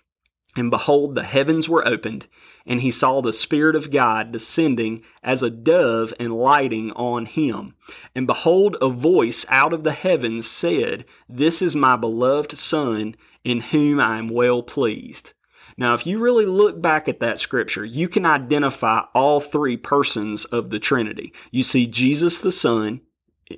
And 0.55 0.71
behold, 0.71 1.15
the 1.15 1.23
heavens 1.23 1.69
were 1.69 1.87
opened, 1.87 2.27
and 2.65 2.81
he 2.81 2.91
saw 2.91 3.21
the 3.21 3.31
Spirit 3.31 3.75
of 3.75 3.91
God 3.91 4.31
descending 4.31 5.03
as 5.23 5.43
a 5.43 5.49
dove 5.49 6.13
and 6.19 6.35
lighting 6.35 6.91
on 6.93 7.27
him. 7.27 7.75
And 8.15 8.25
behold, 8.25 8.75
a 8.81 8.89
voice 8.89 9.45
out 9.49 9.73
of 9.73 9.83
the 9.83 9.91
heavens 9.91 10.49
said, 10.49 11.05
This 11.27 11.61
is 11.61 11.75
my 11.75 11.95
beloved 11.95 12.51
Son, 12.53 13.15
in 13.43 13.61
whom 13.61 13.99
I 13.99 14.17
am 14.17 14.27
well 14.27 14.63
pleased. 14.63 15.33
Now, 15.77 15.93
if 15.93 16.05
you 16.05 16.19
really 16.19 16.45
look 16.45 16.81
back 16.81 17.07
at 17.07 17.21
that 17.21 17.39
scripture, 17.39 17.85
you 17.85 18.09
can 18.09 18.25
identify 18.25 19.03
all 19.13 19.39
three 19.39 19.77
persons 19.77 20.43
of 20.45 20.71
the 20.71 20.79
Trinity. 20.79 21.33
You 21.51 21.63
see 21.63 21.87
Jesus 21.87 22.41
the 22.41 22.51
Son, 22.51 22.99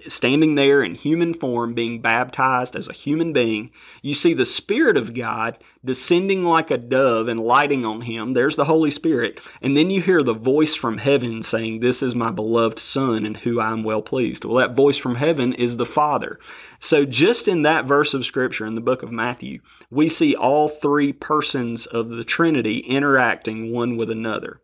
standing 0.08 0.56
there 0.56 0.82
in 0.82 0.96
human 0.96 1.34
form, 1.34 1.74
being 1.74 2.02
baptized 2.02 2.76
as 2.76 2.88
a 2.88 2.94
human 2.94 3.34
being. 3.34 3.72
You 4.02 4.14
see 4.14 4.34
the 4.34 4.46
Spirit 4.46 4.96
of 4.96 5.14
God 5.14 5.58
descending 5.84 6.46
like 6.46 6.72
a 6.72 6.78
dove 6.78 7.28
and 7.28 7.40
lighting 7.40 7.84
on 7.84 8.02
him. 8.02 8.32
There's 8.32 8.56
the 8.56 8.66
Holy 8.66 8.90
Spirit. 8.90 9.42
And 9.62 9.76
then 9.76 9.90
you 9.90 10.02
hear 10.02 10.24
the 10.24 10.34
voice 10.34 10.76
from 10.76 10.98
heaven 10.98 11.42
saying, 11.42 11.80
This 11.80 12.02
is 12.02 12.16
my 12.16 12.32
beloved 12.32 12.80
Son 12.80 13.26
in 13.26 13.36
who 13.36 13.60
I 13.60 13.72
am 13.72 13.84
well 13.84 14.02
pleased. 14.02 14.46
Well, 14.46 14.58
that 14.58 14.76
voice 14.76 14.98
from 14.98 15.16
heaven 15.16 15.54
is 15.54 15.76
the 15.76 15.86
Father. 15.86 16.40
So 16.80 17.06
just 17.06 17.48
in 17.48 17.64
that 17.64 17.86
verse 17.86 18.14
of 18.14 18.26
Scripture 18.26 18.66
in 18.66 18.76
the 18.76 18.82
book 18.82 19.04
of 19.04 19.12
Matthew, 19.12 19.60
we 19.90 20.08
see 20.08 20.36
all 20.36 20.70
three 20.70 21.12
persons 21.12 21.86
of 21.86 22.10
the 22.10 22.24
Trinity 22.24 22.80
interacting 22.80 23.74
one 23.74 23.98
with 23.98 24.10
another. 24.10 24.62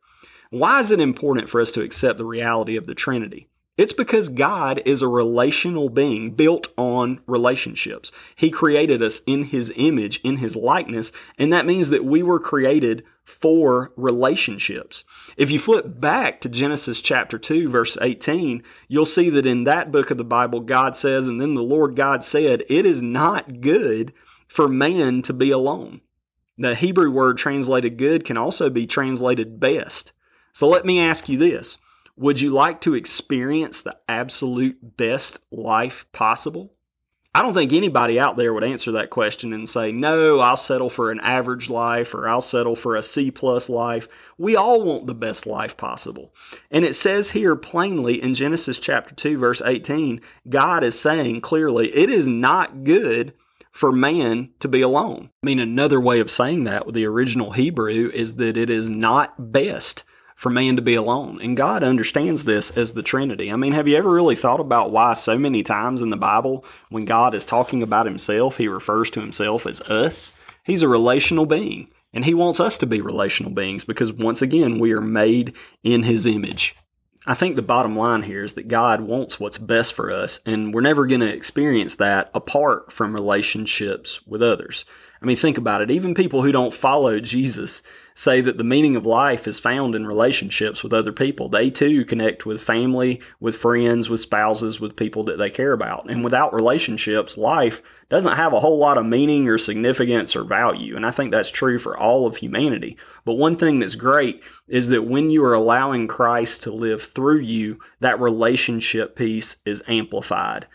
Why 0.49 0.79
is 0.79 0.91
it 0.91 1.01
important 1.01 1.49
for 1.49 1.59
us 1.59 1.73
to 1.73 1.81
accept 1.81 2.17
the 2.17 2.25
reality 2.25 2.77
of 2.77 2.87
the 2.87 2.95
Trinity? 2.95 3.49
It's 3.77 3.93
because 3.93 4.29
God 4.29 4.81
is 4.85 5.03
a 5.03 5.07
relational 5.07 5.89
being 5.89 6.31
built 6.31 6.67
on 6.77 7.21
relationships. 7.27 8.11
He 8.35 8.49
created 8.49 9.03
us 9.03 9.21
in 9.27 9.43
His 9.45 9.71
image, 9.75 10.19
in 10.23 10.37
His 10.37 10.55
likeness, 10.55 11.11
and 11.37 11.53
that 11.53 11.67
means 11.67 11.91
that 11.91 12.03
we 12.03 12.23
were 12.23 12.39
created 12.39 13.03
for 13.23 13.93
relationships. 13.95 15.03
If 15.35 15.51
you 15.51 15.59
flip 15.59 15.99
back 15.99 16.41
to 16.41 16.49
Genesis 16.49 17.01
chapter 17.01 17.37
2, 17.37 17.69
verse 17.69 17.97
18, 18.01 18.63
you'll 18.87 19.05
see 19.05 19.29
that 19.29 19.45
in 19.45 19.65
that 19.65 19.91
book 19.91 20.09
of 20.09 20.17
the 20.17 20.23
Bible, 20.23 20.61
God 20.61 20.95
says, 20.95 21.27
and 21.27 21.39
then 21.39 21.53
the 21.53 21.61
Lord 21.61 21.95
God 21.95 22.23
said, 22.23 22.63
It 22.69 22.85
is 22.85 23.01
not 23.01 23.61
good 23.61 24.11
for 24.47 24.67
man 24.67 25.21
to 25.23 25.33
be 25.33 25.51
alone. 25.51 26.01
The 26.57 26.73
Hebrew 26.73 27.11
word 27.11 27.37
translated 27.37 27.97
good 27.97 28.25
can 28.25 28.37
also 28.37 28.69
be 28.71 28.87
translated 28.87 29.59
best. 29.59 30.13
So 30.53 30.67
let 30.67 30.85
me 30.85 30.99
ask 30.99 31.29
you 31.29 31.37
this. 31.37 31.77
Would 32.17 32.41
you 32.41 32.49
like 32.49 32.81
to 32.81 32.95
experience 32.95 33.83
the 33.83 33.95
absolute 34.09 34.97
best 34.97 35.39
life 35.51 36.11
possible? 36.11 36.73
I 37.35 37.43
don't 37.43 37.53
think 37.53 37.71
anybody 37.71 38.19
out 38.19 38.35
there 38.35 38.51
would 38.51 38.63
answer 38.63 38.91
that 38.93 39.11
question 39.11 39.53
and 39.53 39.69
say, 39.69 39.91
no, 39.91 40.39
I'll 40.39 40.57
settle 40.57 40.89
for 40.89 41.11
an 41.11 41.19
average 41.19 41.69
life 41.69 42.15
or 42.15 42.27
I'll 42.27 42.41
settle 42.41 42.75
for 42.75 42.95
a 42.95 43.03
C 43.03 43.29
plus 43.29 43.69
life. 43.69 44.07
We 44.39 44.55
all 44.55 44.81
want 44.81 45.05
the 45.05 45.13
best 45.13 45.45
life 45.45 45.77
possible. 45.77 46.33
And 46.71 46.83
it 46.83 46.95
says 46.95 47.31
here 47.31 47.55
plainly 47.55 48.19
in 48.19 48.33
Genesis 48.33 48.79
chapter 48.79 49.13
2, 49.13 49.37
verse 49.37 49.61
18, 49.63 50.19
God 50.49 50.83
is 50.83 50.99
saying 50.99 51.41
clearly, 51.41 51.95
it 51.95 52.09
is 52.09 52.27
not 52.27 52.83
good 52.83 53.35
for 53.71 53.91
man 53.91 54.49
to 54.59 54.67
be 54.67 54.81
alone. 54.81 55.29
I 55.43 55.45
mean, 55.45 55.59
another 55.59 56.01
way 56.01 56.19
of 56.19 56.31
saying 56.31 56.63
that 56.63 56.87
with 56.87 56.95
the 56.95 57.05
original 57.05 57.51
Hebrew 57.51 58.09
is 58.11 58.37
that 58.37 58.57
it 58.57 58.71
is 58.71 58.89
not 58.89 59.51
best 59.51 60.03
for 60.37 60.51
man 60.51 60.75
to 60.75 60.83
be 60.83 60.93
alone. 60.93 61.39
And 61.41 61.57
God 61.57 61.81
understands 61.81 62.45
this 62.45 62.69
as 62.77 62.93
the 62.93 63.01
Trinity. 63.01 63.51
I 63.51 63.55
mean, 63.55 63.71
have 63.71 63.87
you 63.87 63.97
ever 63.97 64.13
really 64.13 64.35
thought 64.35 64.59
about 64.59 64.91
why 64.91 65.13
so 65.13 65.35
many 65.35 65.63
times 65.63 65.99
in 65.99 66.11
the 66.11 66.15
Bible, 66.15 66.63
when 66.89 67.05
God 67.05 67.33
is 67.33 67.43
talking 67.43 67.81
about 67.81 68.05
himself, 68.05 68.57
he 68.57 68.67
refers 68.67 69.09
to 69.09 69.19
himself 69.19 69.65
as 69.65 69.81
us? 69.81 70.33
He's 70.63 70.83
a 70.83 70.87
relational 70.87 71.47
being. 71.47 71.89
And 72.13 72.23
he 72.23 72.35
wants 72.35 72.59
us 72.59 72.77
to 72.77 72.85
be 72.85 73.01
relational 73.01 73.51
beings 73.51 73.83
because, 73.83 74.13
once 74.13 74.43
again, 74.43 74.77
we 74.77 74.93
are 74.93 75.01
made 75.01 75.55
in 75.83 76.03
his 76.03 76.27
image. 76.27 76.75
I 77.25 77.33
think 77.33 77.55
the 77.55 77.63
bottom 77.63 77.97
line 77.97 78.21
here 78.21 78.43
is 78.43 78.53
that 78.53 78.67
God 78.67 79.01
wants 79.01 79.39
what's 79.39 79.57
best 79.57 79.93
for 79.93 80.11
us, 80.11 80.39
and 80.45 80.73
we're 80.73 80.81
never 80.81 81.07
going 81.07 81.21
to 81.21 81.33
experience 81.33 81.95
that 81.95 82.29
apart 82.33 82.91
from 82.93 83.13
relationships 83.13 84.25
with 84.27 84.41
others. 84.43 84.85
I 85.21 85.25
mean, 85.25 85.35
think 85.35 85.57
about 85.57 85.81
it. 85.81 85.91
Even 85.91 86.13
people 86.13 86.43
who 86.43 86.51
don't 86.51 86.73
follow 86.73 87.19
Jesus 87.19 87.81
say 88.17 88.41
that 88.41 88.57
the 88.57 88.63
meaning 88.63 88.95
of 88.95 89.05
life 89.05 89.47
is 89.47 89.59
found 89.59 89.93
in 89.93 90.07
relationships 90.07 90.83
with 90.83 90.91
other 90.91 91.11
people. 91.11 91.49
They 91.49 91.69
too 91.69 92.03
connect 92.03 92.47
with 92.47 92.59
family, 92.59 93.21
with 93.39 93.55
friends, 93.55 94.09
with 94.09 94.21
spouses, 94.21 94.79
with 94.79 94.95
people 94.95 95.23
that 95.25 95.37
they 95.37 95.51
care 95.51 95.71
about. 95.71 96.09
And 96.09 96.23
without 96.23 96.51
relationships, 96.51 97.37
life 97.37 97.83
doesn't 98.09 98.35
have 98.35 98.53
a 98.53 98.59
whole 98.59 98.79
lot 98.79 98.97
of 98.97 99.05
meaning 99.05 99.47
or 99.47 99.59
significance 99.59 100.35
or 100.35 100.43
value. 100.43 100.95
And 100.95 101.05
I 101.05 101.11
think 101.11 101.29
that's 101.29 101.51
true 101.51 101.77
for 101.77 101.95
all 101.95 102.25
of 102.25 102.37
humanity. 102.37 102.97
But 103.23 103.35
one 103.35 103.55
thing 103.55 103.77
that's 103.77 103.93
great 103.93 104.41
is 104.67 104.89
that 104.89 105.03
when 105.03 105.29
you 105.29 105.43
are 105.43 105.53
allowing 105.53 106.07
Christ 106.07 106.63
to 106.63 106.71
live 106.71 107.03
through 107.03 107.41
you, 107.41 107.79
that 107.99 108.19
relationship 108.19 109.15
piece 109.15 109.57
is 109.63 109.83
amplified. 109.87 110.65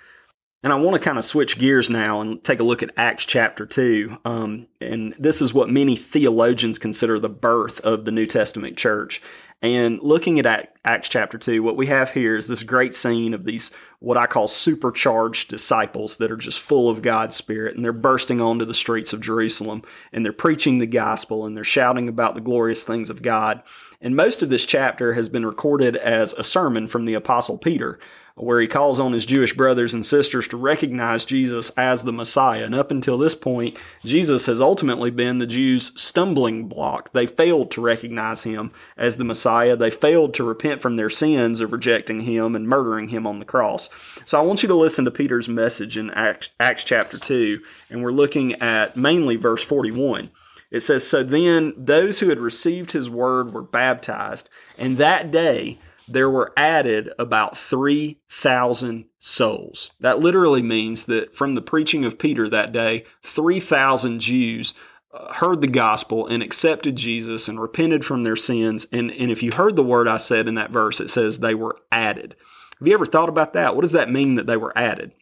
And 0.64 0.72
I 0.72 0.76
want 0.76 0.94
to 0.94 1.00
kind 1.00 1.18
of 1.18 1.24
switch 1.24 1.58
gears 1.58 1.90
now 1.90 2.20
and 2.20 2.42
take 2.44 2.60
a 2.60 2.64
look 2.64 2.84
at 2.84 2.92
Acts 2.96 3.26
chapter 3.26 3.66
2. 3.66 4.18
Um, 4.24 4.68
and 4.80 5.12
this 5.18 5.42
is 5.42 5.52
what 5.52 5.68
many 5.68 5.96
theologians 5.96 6.78
consider 6.78 7.18
the 7.18 7.28
birth 7.28 7.80
of 7.80 8.04
the 8.04 8.12
New 8.12 8.26
Testament 8.26 8.76
church. 8.76 9.20
And 9.60 10.00
looking 10.02 10.38
at 10.38 10.74
Acts 10.84 11.08
chapter 11.08 11.36
2, 11.36 11.64
what 11.64 11.76
we 11.76 11.86
have 11.86 12.12
here 12.12 12.36
is 12.36 12.46
this 12.46 12.62
great 12.62 12.94
scene 12.94 13.34
of 13.34 13.44
these, 13.44 13.72
what 13.98 14.16
I 14.16 14.26
call 14.26 14.46
supercharged 14.46 15.48
disciples 15.48 16.16
that 16.18 16.30
are 16.30 16.36
just 16.36 16.60
full 16.60 16.88
of 16.88 17.02
God's 17.02 17.34
Spirit. 17.34 17.74
And 17.74 17.84
they're 17.84 17.92
bursting 17.92 18.40
onto 18.40 18.64
the 18.64 18.74
streets 18.74 19.12
of 19.12 19.20
Jerusalem 19.20 19.82
and 20.12 20.24
they're 20.24 20.32
preaching 20.32 20.78
the 20.78 20.86
gospel 20.86 21.44
and 21.44 21.56
they're 21.56 21.64
shouting 21.64 22.08
about 22.08 22.36
the 22.36 22.40
glorious 22.40 22.84
things 22.84 23.10
of 23.10 23.22
God. 23.22 23.62
And 24.00 24.14
most 24.14 24.42
of 24.42 24.48
this 24.48 24.64
chapter 24.64 25.14
has 25.14 25.28
been 25.28 25.46
recorded 25.46 25.96
as 25.96 26.32
a 26.34 26.44
sermon 26.44 26.86
from 26.86 27.04
the 27.04 27.14
Apostle 27.14 27.58
Peter 27.58 27.98
where 28.34 28.60
he 28.60 28.66
calls 28.66 28.98
on 28.98 29.12
his 29.12 29.26
Jewish 29.26 29.54
brothers 29.54 29.94
and 29.94 30.04
sisters 30.04 30.48
to 30.48 30.56
recognize 30.56 31.24
Jesus 31.24 31.70
as 31.70 32.04
the 32.04 32.12
Messiah. 32.12 32.64
And 32.64 32.74
up 32.74 32.90
until 32.90 33.18
this 33.18 33.34
point, 33.34 33.76
Jesus 34.04 34.46
has 34.46 34.60
ultimately 34.60 35.10
been 35.10 35.38
the 35.38 35.46
Jews' 35.46 35.92
stumbling 36.00 36.68
block. 36.68 37.12
They 37.12 37.26
failed 37.26 37.70
to 37.72 37.80
recognize 37.80 38.44
him 38.44 38.72
as 38.96 39.16
the 39.16 39.24
Messiah. 39.24 39.76
They 39.76 39.90
failed 39.90 40.34
to 40.34 40.44
repent 40.44 40.80
from 40.80 40.96
their 40.96 41.10
sins 41.10 41.60
of 41.60 41.72
rejecting 41.72 42.20
him 42.20 42.56
and 42.56 42.68
murdering 42.68 43.08
him 43.08 43.26
on 43.26 43.38
the 43.38 43.44
cross. 43.44 43.88
So 44.24 44.38
I 44.38 44.42
want 44.42 44.62
you 44.62 44.68
to 44.68 44.74
listen 44.74 45.04
to 45.04 45.10
Peter's 45.10 45.48
message 45.48 45.98
in 45.98 46.10
Acts, 46.10 46.50
Acts 46.58 46.84
chapter 46.84 47.18
2, 47.18 47.60
and 47.90 48.02
we're 48.02 48.12
looking 48.12 48.54
at 48.54 48.96
mainly 48.96 49.36
verse 49.36 49.62
41. 49.62 50.30
It 50.70 50.80
says, 50.80 51.06
So 51.06 51.22
then 51.22 51.74
those 51.76 52.20
who 52.20 52.30
had 52.30 52.38
received 52.38 52.92
his 52.92 53.10
word 53.10 53.52
were 53.52 53.62
baptized, 53.62 54.48
and 54.78 54.96
that 54.96 55.30
day 55.30 55.78
there 56.08 56.30
were 56.30 56.52
added 56.56 57.10
about 57.18 57.56
3,000 57.56 59.04
souls. 59.18 59.90
That 60.00 60.20
literally 60.20 60.62
means 60.62 61.06
that 61.06 61.34
from 61.34 61.54
the 61.54 61.62
preaching 61.62 62.04
of 62.04 62.18
Peter 62.18 62.48
that 62.48 62.72
day, 62.72 63.04
3,000 63.22 64.20
Jews 64.20 64.74
uh, 65.12 65.34
heard 65.34 65.60
the 65.60 65.68
gospel 65.68 66.26
and 66.26 66.42
accepted 66.42 66.96
Jesus 66.96 67.48
and 67.48 67.60
repented 67.60 68.04
from 68.04 68.22
their 68.22 68.36
sins. 68.36 68.86
And, 68.92 69.10
and 69.10 69.30
if 69.30 69.42
you 69.42 69.52
heard 69.52 69.76
the 69.76 69.82
word 69.82 70.08
I 70.08 70.16
said 70.16 70.48
in 70.48 70.54
that 70.54 70.70
verse, 70.70 71.00
it 71.00 71.10
says 71.10 71.38
they 71.38 71.54
were 71.54 71.76
added. 71.90 72.34
Have 72.78 72.88
you 72.88 72.94
ever 72.94 73.06
thought 73.06 73.28
about 73.28 73.52
that? 73.52 73.76
What 73.76 73.82
does 73.82 73.92
that 73.92 74.10
mean 74.10 74.34
that 74.36 74.46
they 74.46 74.56
were 74.56 74.76
added? 74.76 75.12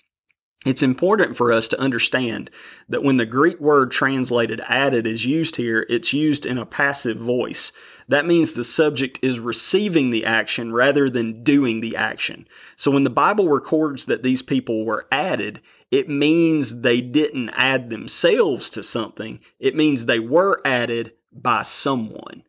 It's 0.66 0.82
important 0.82 1.38
for 1.38 1.52
us 1.52 1.68
to 1.68 1.80
understand 1.80 2.50
that 2.86 3.02
when 3.02 3.16
the 3.16 3.24
Greek 3.24 3.58
word 3.60 3.90
translated 3.90 4.60
added 4.68 5.06
is 5.06 5.24
used 5.24 5.56
here, 5.56 5.86
it's 5.88 6.12
used 6.12 6.44
in 6.44 6.58
a 6.58 6.66
passive 6.66 7.16
voice. 7.16 7.72
That 8.08 8.26
means 8.26 8.52
the 8.52 8.64
subject 8.64 9.18
is 9.22 9.40
receiving 9.40 10.10
the 10.10 10.26
action 10.26 10.72
rather 10.72 11.08
than 11.08 11.42
doing 11.42 11.80
the 11.80 11.96
action. 11.96 12.46
So 12.76 12.90
when 12.90 13.04
the 13.04 13.10
Bible 13.10 13.48
records 13.48 14.04
that 14.04 14.22
these 14.22 14.42
people 14.42 14.84
were 14.84 15.06
added, 15.10 15.62
it 15.90 16.10
means 16.10 16.82
they 16.82 17.00
didn't 17.00 17.50
add 17.50 17.88
themselves 17.88 18.68
to 18.70 18.82
something. 18.82 19.40
It 19.58 19.74
means 19.74 20.04
they 20.04 20.20
were 20.20 20.60
added 20.64 21.14
by 21.32 21.62
someone. 21.62 22.42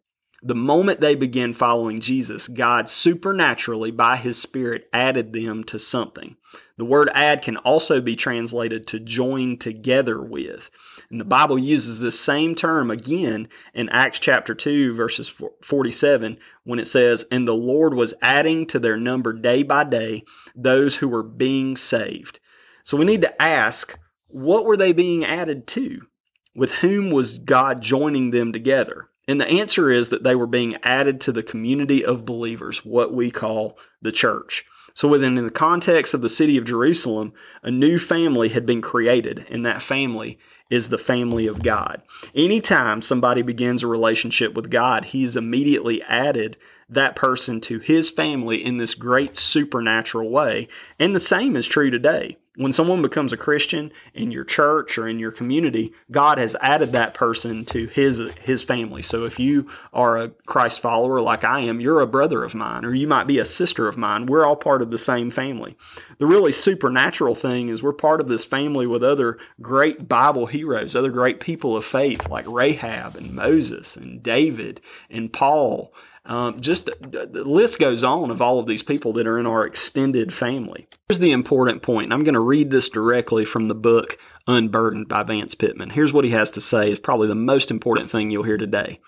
The 0.43 0.55
moment 0.55 0.99
they 0.99 1.13
began 1.13 1.53
following 1.53 1.99
Jesus, 1.99 2.47
God 2.47 2.89
supernaturally, 2.89 3.91
by 3.91 4.15
His 4.15 4.41
Spirit, 4.41 4.89
added 4.91 5.33
them 5.33 5.63
to 5.65 5.77
something. 5.77 6.35
The 6.81 6.85
word 6.85 7.11
add 7.13 7.43
can 7.43 7.57
also 7.57 8.01
be 8.01 8.15
translated 8.15 8.87
to 8.87 8.99
join 8.99 9.59
together 9.59 10.19
with. 10.19 10.71
And 11.11 11.21
the 11.21 11.25
Bible 11.25 11.59
uses 11.59 11.99
this 11.99 12.19
same 12.19 12.55
term 12.55 12.89
again 12.89 13.49
in 13.75 13.87
Acts 13.89 14.17
chapter 14.17 14.55
2, 14.55 14.95
verses 14.95 15.29
47, 15.61 16.39
when 16.63 16.79
it 16.79 16.87
says, 16.87 17.23
And 17.29 17.47
the 17.47 17.53
Lord 17.53 17.93
was 17.93 18.15
adding 18.23 18.65
to 18.65 18.79
their 18.79 18.97
number 18.97 19.31
day 19.31 19.61
by 19.61 19.83
day 19.83 20.23
those 20.55 20.95
who 20.95 21.07
were 21.07 21.21
being 21.21 21.75
saved. 21.75 22.39
So 22.83 22.97
we 22.97 23.05
need 23.05 23.21
to 23.21 23.39
ask, 23.39 23.99
what 24.25 24.65
were 24.65 24.75
they 24.75 24.91
being 24.91 25.23
added 25.23 25.67
to? 25.67 26.07
With 26.55 26.77
whom 26.77 27.11
was 27.11 27.37
God 27.37 27.83
joining 27.83 28.31
them 28.31 28.51
together? 28.51 29.11
And 29.27 29.39
the 29.39 29.47
answer 29.47 29.91
is 29.91 30.09
that 30.09 30.23
they 30.23 30.33
were 30.33 30.47
being 30.47 30.77
added 30.81 31.21
to 31.21 31.31
the 31.31 31.43
community 31.43 32.03
of 32.03 32.25
believers, 32.25 32.83
what 32.83 33.13
we 33.13 33.29
call 33.29 33.77
the 34.01 34.11
church. 34.11 34.65
So, 34.93 35.07
within 35.07 35.35
the 35.35 35.49
context 35.49 36.13
of 36.13 36.21
the 36.21 36.29
city 36.29 36.57
of 36.57 36.65
Jerusalem, 36.65 37.33
a 37.63 37.71
new 37.71 37.97
family 37.97 38.49
had 38.49 38.65
been 38.65 38.81
created, 38.81 39.45
and 39.49 39.65
that 39.65 39.81
family 39.81 40.37
is 40.69 40.89
the 40.89 40.97
family 40.97 41.47
of 41.47 41.63
God. 41.63 42.01
Anytime 42.33 43.01
somebody 43.01 43.41
begins 43.41 43.83
a 43.83 43.87
relationship 43.87 44.53
with 44.53 44.69
God, 44.69 45.05
he's 45.05 45.35
immediately 45.35 46.01
added 46.03 46.57
that 46.89 47.15
person 47.15 47.61
to 47.61 47.79
his 47.79 48.09
family 48.09 48.63
in 48.63 48.77
this 48.77 48.95
great 48.95 49.37
supernatural 49.37 50.29
way. 50.29 50.67
And 50.99 51.15
the 51.15 51.19
same 51.19 51.55
is 51.55 51.67
true 51.67 51.89
today. 51.89 52.37
When 52.61 52.73
someone 52.73 53.01
becomes 53.01 53.33
a 53.33 53.37
Christian 53.37 53.91
in 54.13 54.31
your 54.31 54.43
church 54.43 54.99
or 54.99 55.07
in 55.07 55.17
your 55.17 55.31
community, 55.31 55.93
God 56.11 56.37
has 56.37 56.55
added 56.61 56.91
that 56.91 57.15
person 57.15 57.65
to 57.65 57.87
his 57.87 58.21
his 58.39 58.61
family. 58.61 59.01
So 59.01 59.25
if 59.25 59.39
you 59.39 59.67
are 59.93 60.19
a 60.19 60.29
Christ 60.45 60.79
follower 60.79 61.21
like 61.21 61.43
I 61.43 61.61
am, 61.61 61.79
you're 61.79 62.01
a 62.01 62.07
brother 62.07 62.43
of 62.43 62.53
mine 62.53 62.85
or 62.85 62.93
you 62.93 63.07
might 63.07 63.25
be 63.25 63.39
a 63.39 63.45
sister 63.45 63.87
of 63.87 63.97
mine. 63.97 64.27
We're 64.27 64.45
all 64.45 64.55
part 64.55 64.83
of 64.83 64.91
the 64.91 64.99
same 64.99 65.31
family. 65.31 65.75
The 66.19 66.27
really 66.27 66.51
supernatural 66.51 67.33
thing 67.33 67.69
is 67.69 67.81
we're 67.81 67.93
part 67.93 68.21
of 68.21 68.27
this 68.27 68.45
family 68.45 68.85
with 68.85 69.03
other 69.03 69.39
great 69.59 70.07
Bible 70.07 70.45
heroes, 70.45 70.95
other 70.95 71.09
great 71.09 71.39
people 71.39 71.75
of 71.75 71.83
faith 71.83 72.29
like 72.29 72.45
Rahab 72.47 73.15
and 73.15 73.33
Moses 73.33 73.97
and 73.97 74.21
David 74.21 74.81
and 75.09 75.33
Paul 75.33 75.91
um, 76.25 76.61
just 76.61 76.85
the 76.85 77.43
list 77.45 77.79
goes 77.79 78.03
on 78.03 78.29
of 78.29 78.41
all 78.41 78.59
of 78.59 78.67
these 78.67 78.83
people 78.83 79.13
that 79.13 79.27
are 79.27 79.39
in 79.39 79.47
our 79.47 79.65
extended 79.65 80.33
family. 80.33 80.87
Here's 81.09 81.19
the 81.19 81.31
important 81.31 81.81
point. 81.81 82.13
I'm 82.13 82.23
going 82.23 82.35
to 82.35 82.39
read 82.39 82.69
this 82.69 82.89
directly 82.89 83.43
from 83.43 83.67
the 83.67 83.75
book 83.75 84.17
Unburdened 84.47 85.07
by 85.07 85.23
Vance 85.23 85.55
Pitman. 85.55 85.91
Here's 85.91 86.13
what 86.13 86.25
he 86.25 86.31
has 86.31 86.51
to 86.51 86.61
say 86.61 86.91
is 86.91 86.99
probably 86.99 87.27
the 87.27 87.35
most 87.35 87.71
important 87.71 88.11
thing 88.11 88.29
you'll 88.29 88.43
hear 88.43 88.57
today. 88.57 88.99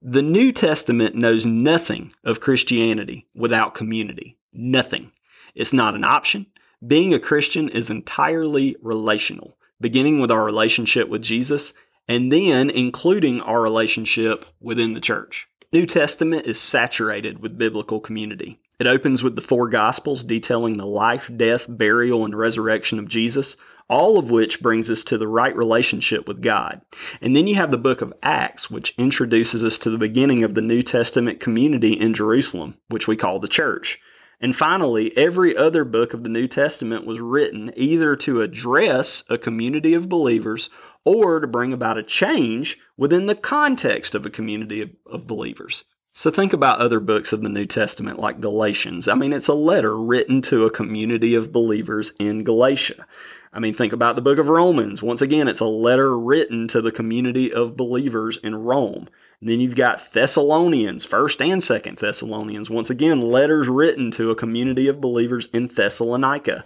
The 0.00 0.22
New 0.22 0.52
Testament 0.52 1.14
knows 1.14 1.46
nothing 1.46 2.12
of 2.22 2.40
Christianity 2.40 3.26
without 3.34 3.74
community. 3.74 4.38
Nothing. 4.52 5.10
It's 5.54 5.72
not 5.72 5.94
an 5.94 6.04
option. 6.04 6.46
Being 6.86 7.14
a 7.14 7.18
Christian 7.18 7.68
is 7.68 7.90
entirely 7.90 8.76
relational, 8.82 9.56
beginning 9.80 10.20
with 10.20 10.30
our 10.30 10.44
relationship 10.44 11.08
with 11.08 11.22
Jesus 11.22 11.72
and 12.06 12.30
then 12.30 12.70
including 12.70 13.40
our 13.40 13.62
relationship 13.62 14.44
within 14.60 14.92
the 14.92 15.00
church. 15.00 15.48
New 15.72 15.86
Testament 15.86 16.46
is 16.46 16.60
saturated 16.60 17.40
with 17.40 17.58
biblical 17.58 18.00
community. 18.00 18.60
It 18.78 18.86
opens 18.86 19.22
with 19.22 19.36
the 19.36 19.42
four 19.42 19.68
Gospels 19.68 20.24
detailing 20.24 20.76
the 20.76 20.86
life, 20.86 21.30
death, 21.34 21.66
burial, 21.68 22.24
and 22.24 22.36
resurrection 22.36 22.98
of 22.98 23.08
Jesus, 23.08 23.56
all 23.88 24.18
of 24.18 24.30
which 24.30 24.62
brings 24.62 24.90
us 24.90 25.04
to 25.04 25.18
the 25.18 25.28
right 25.28 25.54
relationship 25.54 26.26
with 26.26 26.42
God. 26.42 26.80
And 27.20 27.36
then 27.36 27.46
you 27.46 27.54
have 27.56 27.70
the 27.70 27.78
book 27.78 28.02
of 28.02 28.14
Acts, 28.22 28.70
which 28.70 28.94
introduces 28.98 29.62
us 29.62 29.78
to 29.78 29.90
the 29.90 29.98
beginning 29.98 30.42
of 30.42 30.54
the 30.54 30.62
New 30.62 30.82
Testament 30.82 31.40
community 31.40 31.92
in 31.92 32.14
Jerusalem, 32.14 32.78
which 32.88 33.06
we 33.06 33.16
call 33.16 33.38
the 33.38 33.48
church. 33.48 34.00
And 34.40 34.56
finally, 34.56 35.16
every 35.16 35.56
other 35.56 35.84
book 35.84 36.12
of 36.12 36.22
the 36.22 36.28
New 36.28 36.48
Testament 36.48 37.06
was 37.06 37.20
written 37.20 37.72
either 37.76 38.16
to 38.16 38.42
address 38.42 39.24
a 39.30 39.38
community 39.38 39.94
of 39.94 40.08
believers 40.08 40.68
or 41.04 41.40
to 41.40 41.46
bring 41.46 41.72
about 41.72 41.98
a 41.98 42.02
change 42.02 42.78
within 42.96 43.26
the 43.26 43.34
context 43.34 44.14
of 44.14 44.24
a 44.24 44.30
community 44.30 44.80
of, 44.80 44.90
of, 45.06 45.26
believers. 45.26 45.84
So 46.12 46.30
think 46.30 46.52
about 46.52 46.78
other 46.78 47.00
books 47.00 47.32
of 47.32 47.42
the 47.42 47.48
New 47.48 47.66
Testament 47.66 48.18
like 48.18 48.40
Galatians. 48.40 49.08
I 49.08 49.14
mean, 49.14 49.32
it's 49.32 49.48
a 49.48 49.54
letter 49.54 49.96
written 49.96 50.42
to 50.42 50.64
a 50.64 50.70
community 50.70 51.34
of 51.34 51.52
believers 51.52 52.12
in 52.18 52.44
Galatia. 52.44 53.06
I 53.52 53.60
mean, 53.60 53.74
think 53.74 53.92
about 53.92 54.16
the 54.16 54.22
book 54.22 54.38
of 54.38 54.48
Romans. 54.48 55.02
Once 55.02 55.22
again, 55.22 55.48
it's 55.48 55.60
a 55.60 55.66
letter 55.66 56.18
written 56.18 56.66
to 56.68 56.80
the 56.80 56.92
community 56.92 57.52
of 57.52 57.76
believers 57.76 58.36
in 58.38 58.54
Rome. 58.56 59.08
And 59.40 59.48
then 59.48 59.60
you've 59.60 59.76
got 59.76 60.12
Thessalonians, 60.12 61.06
1st 61.06 61.52
and 61.52 61.62
2nd 61.62 61.98
Thessalonians. 61.98 62.70
Once 62.70 62.90
again, 62.90 63.20
letters 63.20 63.68
written 63.68 64.10
to 64.12 64.30
a 64.30 64.36
community 64.36 64.88
of 64.88 65.00
believers 65.00 65.48
in 65.52 65.66
Thessalonica. 65.66 66.64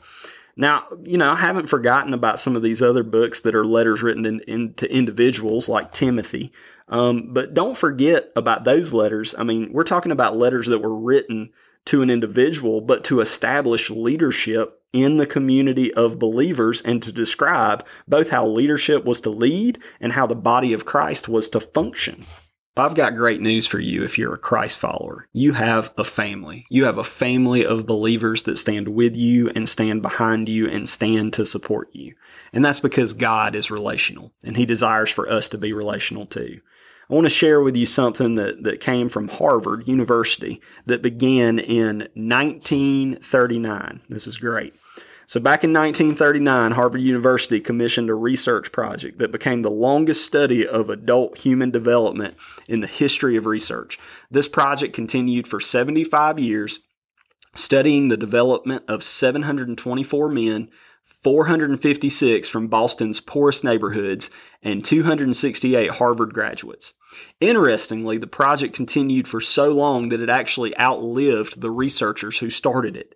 Now, 0.59 0.89
you 1.05 1.17
know, 1.17 1.31
I 1.31 1.37
haven't 1.37 1.69
forgotten 1.69 2.13
about 2.13 2.41
some 2.41 2.57
of 2.57 2.63
these 2.63 2.83
other 2.83 3.05
books 3.05 3.41
that 3.43 3.55
are 3.55 3.65
letters 3.65 4.03
written 4.03 4.27
in, 4.27 4.41
in 4.41 4.75
to 4.75 4.93
individuals 4.93 5.69
like 5.69 5.93
Timothy. 5.93 6.53
Um, 6.89 7.33
but 7.33 7.55
don't 7.55 7.77
forget 7.77 8.33
about 8.35 8.65
those 8.65 8.93
letters. 8.93 9.37
I 9.39 9.45
mean, 9.45 9.73
we're 9.73 9.85
talking 9.85 10.11
about 10.11 10.37
letters 10.37 10.67
that 10.67 10.81
were 10.81 10.99
written 10.99 11.51
to 11.87 12.03
an 12.03 12.11
individual, 12.11 12.81
but 12.81 13.05
to 13.05 13.21
establish 13.21 13.89
leadership 13.89 14.83
in 14.93 15.19
the 15.19 15.27
community 15.27 15.95
of 15.95 16.19
believers 16.19 16.83
and 16.83 17.03
to 17.05 17.13
describe 17.13 17.87
both 18.09 18.31
how 18.31 18.45
leadership 18.45 19.05
was 19.05 19.21
to 19.21 19.31
lead 19.31 19.79
and 20.01 20.13
how 20.13 20.27
the 20.27 20.35
body 20.35 20.73
of 20.73 20.85
Christ 20.85 21.29
was 21.29 21.49
to 21.51 21.61
function. 21.61 22.25
I've 22.79 22.95
got 22.95 23.17
great 23.17 23.41
news 23.41 23.67
for 23.67 23.79
you 23.79 24.05
if 24.05 24.19
you're 24.19 24.35
a 24.35 24.39
Christ 24.39 24.79
follower. 24.79 25.29
You 25.33 25.55
have 25.55 25.93
a 25.97 26.05
family. 26.05 26.67
You 26.71 26.85
have 26.85 26.99
a 26.99 27.05
family 27.05 27.65
of 27.65 27.87
believers 27.87 28.45
that 28.45 28.59
stand 28.59 28.89
with 28.89 29.17
you 29.17 29.51
and 29.51 29.69
stand 29.69 30.03
behind 30.03 30.49
you 30.49 30.69
and 30.69 30.89
stand 30.89 31.33
to 31.35 31.45
support 31.47 31.89
you. 31.93 32.15
And 32.53 32.65
that's 32.65 32.81
because 32.81 33.13
God 33.13 33.55
is 33.55 33.71
relational 33.71 34.33
and 34.45 34.57
He 34.57 34.67
desires 34.67 35.11
for 35.11 35.29
us 35.29 35.49
to 35.51 35.59
be 35.59 35.73
relational 35.73 36.27
too. 36.27 36.61
I 37.11 37.15
want 37.15 37.25
to 37.25 37.31
share 37.31 37.63
with 37.63 37.75
you 37.75 37.87
something 37.87 38.35
that, 38.35 38.65
that 38.65 38.81
came 38.81 39.09
from 39.09 39.29
Harvard 39.29 39.89
University 39.89 40.61
that 40.85 41.01
began 41.01 41.59
in 41.59 42.09
1939. 42.15 44.03
This 44.11 44.27
is 44.27 44.37
great. 44.37 44.75
So, 45.29 45.41
back 45.41 45.63
in 45.63 45.75
1939, 45.75 46.73
Harvard 46.73 47.03
University 47.03 47.61
commissioned 47.61 48.09
a 48.09 48.15
research 48.15 48.73
project 48.73 49.19
that 49.19 49.31
became 49.31 49.61
the 49.61 49.71
longest 49.71 50.25
study 50.25 50.67
of 50.67 50.89
adult 50.89 51.37
human 51.37 51.71
development 51.71 52.35
in 52.67 52.81
the 52.81 52.87
history 52.87 53.37
of 53.37 53.45
research. 53.45 53.99
This 54.31 54.49
project 54.49 54.95
continued 54.95 55.47
for 55.47 55.61
75 55.61 56.39
years, 56.39 56.79
studying 57.55 58.09
the 58.09 58.17
development 58.17 58.85
of 58.89 59.05
724 59.05 60.31
men, 60.31 60.71
456 61.05 62.49
from 62.49 62.69
Boston's 62.69 63.21
poorest 63.21 63.63
neighborhoods, 63.63 64.31
and 64.63 64.83
268 64.83 65.91
Harvard 65.91 66.33
graduates. 66.33 66.95
Interestingly, 67.39 68.17
the 68.17 68.27
project 68.27 68.75
continued 68.75 69.29
for 69.29 69.43
so 69.43 69.73
long 69.73 70.09
that 70.09 70.23
it 70.23 70.31
actually 70.31 70.79
outlived 70.79 71.61
the 71.61 71.71
researchers 71.71 72.39
who 72.39 72.49
started 72.49 72.97
it. 72.97 73.15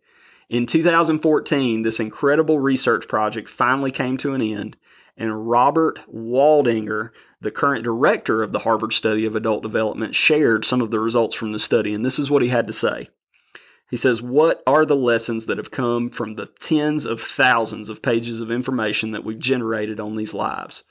In 0.53 0.67
2014, 0.67 1.81
this 1.81 1.99
incredible 1.99 2.59
research 2.59 3.09
project 3.09 3.49
finally 3.49 3.91
came 3.91 4.19
to 4.19 4.35
an 4.35 4.43
end, 4.43 4.77
and 5.17 5.49
Robert 5.49 5.99
Waldinger, 6.15 7.09
the 7.41 7.51
current 7.51 7.85
director 7.85 8.43
of 8.43 8.53
the 8.53 8.59
Harvard 8.59 8.93
Study 8.93 9.25
of 9.25 9.35
Adult 9.35 9.63
Development, 9.63 10.15
shared 10.15 10.67
some 10.67 10.83
of 10.83 10.91
the 10.91 11.01
results 11.01 11.35
from 11.35 11.53
the 11.53 11.59
study, 11.59 11.95
and 11.95 12.05
this 12.05 12.19
is 12.19 12.31
what 12.31 12.43
he 12.43 12.49
had 12.49 12.67
to 12.67 12.73
say. 12.75 13.09
He 13.89 13.97
says, 13.97 14.21
What 14.21 14.63
are 14.67 14.85
the 14.85 14.95
lessons 14.95 15.47
that 15.47 15.57
have 15.57 15.71
come 15.71 16.11
from 16.11 16.35
the 16.35 16.51
tens 16.61 17.07
of 17.07 17.23
thousands 17.23 17.89
of 17.89 18.03
pages 18.03 18.43
of 18.43 18.51
information 18.51 19.13
that 19.13 19.25
we've 19.25 19.39
generated 19.39 19.99
on 19.99 20.17
these 20.17 20.35
lives? 20.35 20.85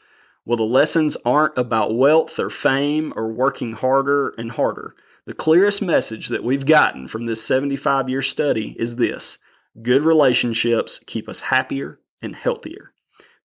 Well, 0.43 0.57
the 0.57 0.63
lessons 0.63 1.17
aren't 1.23 1.55
about 1.55 1.95
wealth 1.95 2.39
or 2.39 2.49
fame 2.49 3.13
or 3.15 3.31
working 3.31 3.73
harder 3.73 4.29
and 4.39 4.53
harder. 4.53 4.95
The 5.25 5.35
clearest 5.35 5.83
message 5.83 6.29
that 6.29 6.43
we've 6.43 6.65
gotten 6.65 7.07
from 7.07 7.27
this 7.27 7.43
75 7.45 8.09
year 8.09 8.23
study 8.23 8.75
is 8.79 8.95
this 8.95 9.37
Good 9.81 10.01
relationships 10.03 11.01
keep 11.05 11.29
us 11.29 11.41
happier 11.41 11.99
and 12.21 12.35
healthier. 12.35 12.93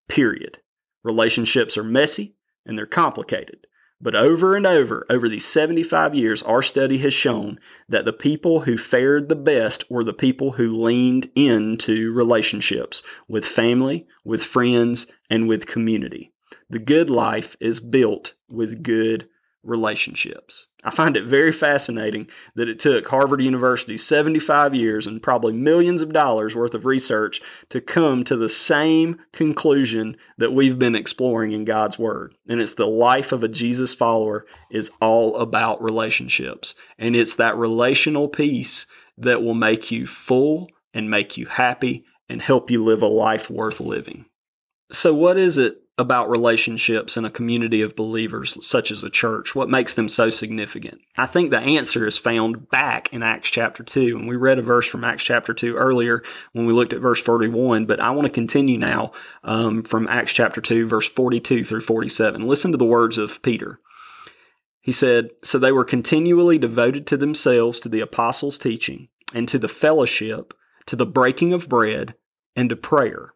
Period. 0.08 0.60
Relationships 1.04 1.78
are 1.78 1.84
messy 1.84 2.36
and 2.66 2.78
they're 2.78 2.86
complicated. 2.86 3.68
But 4.02 4.16
over 4.16 4.56
and 4.56 4.68
over, 4.68 5.06
over 5.10 5.30
these 5.30 5.46
75 5.46 6.14
years, 6.16 6.44
our 6.44 6.62
study 6.62 6.98
has 7.00 7.14
shown 7.14 7.60
that 7.88 8.06
the 8.06 8.14
people 8.14 8.62
who 8.62 8.78
fared 8.78 9.30
the 9.30 9.36
best 9.36 9.90
were 9.90 10.04
the 10.04 10.14
people 10.14 10.54
who 10.54 10.84
leaned 10.84 11.30
into 11.36 12.12
relationships 12.12 13.02
with 13.28 13.46
family, 13.46 14.06
with 14.24 14.44
friends, 14.44 15.08
and 15.30 15.48
with 15.48 15.68
community. 15.68 16.34
The 16.70 16.80
good 16.80 17.10
life 17.10 17.56
is 17.60 17.80
built 17.80 18.34
with 18.50 18.84
good 18.84 19.30
relationships. 19.64 20.68
I 20.86 20.92
find 20.92 21.18
it 21.18 21.26
very 21.26 21.52
fascinating 21.52 22.30
that 22.54 22.70
it 22.70 22.80
took 22.80 23.08
Harvard 23.08 23.42
University 23.42 23.98
75 23.98 24.76
years 24.76 25.08
and 25.08 25.22
probably 25.22 25.52
millions 25.52 26.00
of 26.00 26.14
dollars 26.14 26.56
worth 26.56 26.76
of 26.76 26.86
research 26.86 27.42
to 27.70 27.82
come 27.82 28.24
to 28.24 28.38
the 28.38 28.48
same 28.48 29.20
conclusion 29.34 30.16
that 30.38 30.54
we've 30.54 30.78
been 30.78 30.94
exploring 30.94 31.54
in 31.54 31.66
God's 31.66 31.98
Word. 31.98 32.36
And 32.48 32.62
it's 32.62 32.76
the 32.76 32.86
life 32.86 33.32
of 33.32 33.44
a 33.44 33.48
Jesus 33.48 33.96
follower 33.96 34.46
is 34.70 34.92
all 35.02 35.36
about 35.38 35.84
relationships. 35.84 36.76
And 37.00 37.16
it's 37.16 37.36
that 37.36 37.58
relational 37.58 38.28
piece 38.28 38.86
that 39.18 39.42
will 39.42 39.56
make 39.56 39.90
you 39.90 40.06
full 40.06 40.70
and 40.94 41.10
make 41.10 41.36
you 41.36 41.48
happy 41.48 42.06
and 42.30 42.44
help 42.44 42.70
you 42.70 42.84
live 42.84 43.02
a 43.02 43.08
life 43.08 43.50
worth 43.50 43.80
living. 43.80 44.26
So, 44.92 45.16
what 45.16 45.38
is 45.38 45.58
it 45.58 45.80
about 45.98 46.30
relationships 46.30 47.16
in 47.16 47.24
a 47.24 47.30
community 47.30 47.82
of 47.82 47.96
believers 47.96 48.58
such 48.66 48.92
as 48.92 49.04
a 49.04 49.10
church? 49.10 49.56
What 49.56 49.70
makes 49.70 49.94
them 49.94 50.10
so 50.10 50.30
significant? 50.30 51.02
I 51.18 51.26
think 51.26 51.52
the 51.52 51.60
answer 51.60 52.06
is 52.06 52.18
found 52.18 52.70
back 52.70 53.12
in 53.14 53.24
Acts 53.24 53.50
chapter 53.50 53.84
2. 53.84 54.18
And 54.18 54.28
we 54.28 54.36
read 54.36 54.60
a 54.60 54.64
verse 54.64 54.88
from 54.88 55.04
Acts 55.04 55.24
chapter 55.24 55.54
2 55.54 55.76
earlier 55.76 56.22
when 56.52 56.66
we 56.66 56.74
looked 56.74 56.94
at 56.94 57.00
verse 57.00 57.22
41, 57.22 57.86
but 57.86 58.00
I 58.00 58.12
want 58.12 58.26
to 58.26 58.34
continue 58.34 58.78
now 58.78 59.12
um, 59.44 59.84
from 59.84 60.08
Acts 60.08 60.34
chapter 60.34 60.60
2, 60.60 60.88
verse 60.88 61.08
42 61.08 61.64
through 61.64 61.82
47. 61.82 62.46
Listen 62.46 62.72
to 62.72 62.78
the 62.78 62.86
words 62.86 63.18
of 63.18 63.42
Peter. 63.42 63.80
He 64.82 64.92
said, 64.92 65.30
So 65.44 65.58
they 65.58 65.72
were 65.72 65.86
continually 65.86 66.60
devoted 66.60 67.08
to 67.08 67.18
themselves, 67.18 67.80
to 67.80 67.90
the 67.90 68.02
apostles' 68.02 68.60
teaching, 68.60 69.08
and 69.34 69.50
to 69.50 69.58
the 69.58 69.68
fellowship, 69.68 70.54
to 70.86 70.96
the 70.96 71.08
breaking 71.08 71.54
of 71.54 71.68
bread, 71.68 72.14
and 72.56 72.70
to 72.70 72.76
prayer. 72.76 73.34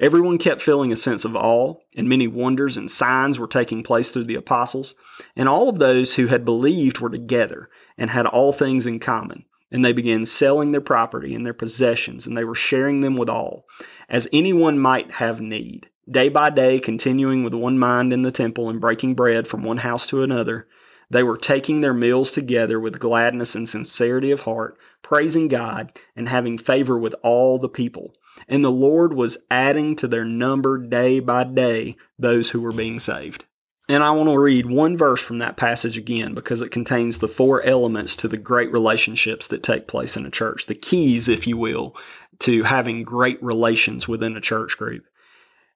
Everyone 0.00 0.38
kept 0.38 0.62
feeling 0.62 0.92
a 0.92 0.96
sense 0.96 1.24
of 1.24 1.36
awe, 1.36 1.74
and 1.96 2.08
many 2.08 2.26
wonders 2.26 2.76
and 2.76 2.90
signs 2.90 3.38
were 3.38 3.46
taking 3.46 3.82
place 3.82 4.10
through 4.12 4.24
the 4.24 4.34
apostles. 4.34 4.94
And 5.36 5.48
all 5.48 5.68
of 5.68 5.78
those 5.78 6.14
who 6.14 6.26
had 6.26 6.44
believed 6.44 7.00
were 7.00 7.10
together 7.10 7.68
and 7.96 8.10
had 8.10 8.26
all 8.26 8.52
things 8.52 8.86
in 8.86 9.00
common. 9.00 9.44
And 9.70 9.84
they 9.84 9.92
began 9.92 10.24
selling 10.24 10.72
their 10.72 10.80
property 10.80 11.34
and 11.34 11.44
their 11.44 11.54
possessions, 11.54 12.26
and 12.26 12.36
they 12.36 12.44
were 12.44 12.54
sharing 12.54 13.00
them 13.00 13.16
with 13.16 13.28
all, 13.28 13.66
as 14.08 14.28
anyone 14.32 14.78
might 14.78 15.12
have 15.12 15.40
need. 15.40 15.90
Day 16.08 16.28
by 16.28 16.50
day, 16.50 16.78
continuing 16.78 17.42
with 17.42 17.54
one 17.54 17.78
mind 17.78 18.12
in 18.12 18.22
the 18.22 18.30
temple 18.30 18.68
and 18.68 18.80
breaking 18.80 19.14
bread 19.14 19.48
from 19.48 19.62
one 19.62 19.78
house 19.78 20.06
to 20.08 20.22
another, 20.22 20.68
they 21.10 21.22
were 21.22 21.36
taking 21.36 21.80
their 21.80 21.94
meals 21.94 22.30
together 22.30 22.78
with 22.78 22.98
gladness 22.98 23.54
and 23.54 23.68
sincerity 23.68 24.30
of 24.30 24.42
heart, 24.42 24.78
praising 25.02 25.48
God 25.48 25.98
and 26.16 26.28
having 26.28 26.58
favor 26.58 26.98
with 26.98 27.14
all 27.22 27.58
the 27.58 27.68
people. 27.68 28.14
And 28.48 28.64
the 28.64 28.70
Lord 28.70 29.14
was 29.14 29.38
adding 29.50 29.96
to 29.96 30.08
their 30.08 30.24
number 30.24 30.78
day 30.78 31.20
by 31.20 31.44
day 31.44 31.96
those 32.18 32.50
who 32.50 32.60
were 32.60 32.72
being 32.72 32.98
saved. 32.98 33.46
And 33.88 34.02
I 34.02 34.12
want 34.12 34.30
to 34.30 34.38
read 34.38 34.66
one 34.66 34.96
verse 34.96 35.22
from 35.22 35.38
that 35.38 35.58
passage 35.58 35.98
again 35.98 36.32
because 36.32 36.62
it 36.62 36.70
contains 36.70 37.18
the 37.18 37.28
four 37.28 37.62
elements 37.64 38.16
to 38.16 38.28
the 38.28 38.38
great 38.38 38.72
relationships 38.72 39.46
that 39.48 39.62
take 39.62 39.86
place 39.86 40.16
in 40.16 40.24
a 40.24 40.30
church, 40.30 40.66
the 40.66 40.74
keys, 40.74 41.28
if 41.28 41.46
you 41.46 41.58
will, 41.58 41.94
to 42.40 42.62
having 42.62 43.02
great 43.02 43.42
relations 43.42 44.08
within 44.08 44.36
a 44.36 44.40
church 44.40 44.78
group. 44.78 45.04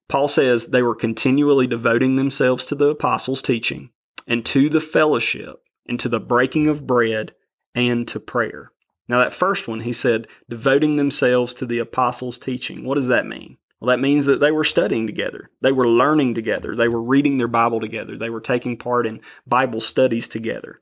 Paul 0.09 0.27
says 0.27 0.67
they 0.67 0.83
were 0.83 0.95
continually 0.95 1.67
devoting 1.67 2.17
themselves 2.17 2.65
to 2.67 2.75
the 2.75 2.89
apostles' 2.89 3.43
teaching 3.43 3.91
and 4.27 4.45
to 4.47 4.71
the 4.71 4.81
fellowship 4.81 5.63
and 5.87 6.01
to 6.01 6.09
the 6.09 6.21
breaking 6.21 6.67
of 6.67 6.87
bread 6.87 7.35
and 7.75 8.09
to 8.09 8.19
prayer. 8.19 8.73
Now, 9.09 9.19
that 9.19 9.33
first 9.33 9.67
one, 9.67 9.81
he 9.81 9.93
said, 9.93 10.27
devoting 10.49 10.97
themselves 10.97 11.55
to 11.55 11.67
the 11.67 11.79
apostles' 11.79 12.39
teaching. 12.39 12.85
What 12.85 12.97
does 12.97 13.09
that 13.09 13.27
mean? 13.27 13.57
Well, 13.81 13.89
that 13.89 14.01
means 14.01 14.27
that 14.27 14.41
they 14.41 14.51
were 14.51 14.65
studying 14.65 15.07
together. 15.07 15.51
They 15.61 15.73
were 15.73 15.89
learning 15.89 16.35
together. 16.35 16.75
They 16.75 16.89
were 16.89 17.03
reading 17.03 17.39
their 17.39 17.49
Bible 17.49 17.81
together. 17.81 18.17
They 18.17 18.31
were 18.31 18.41
taking 18.41 18.77
part 18.77 19.07
in 19.07 19.21
Bible 19.47 19.81
studies 19.81 20.29
together. 20.29 20.81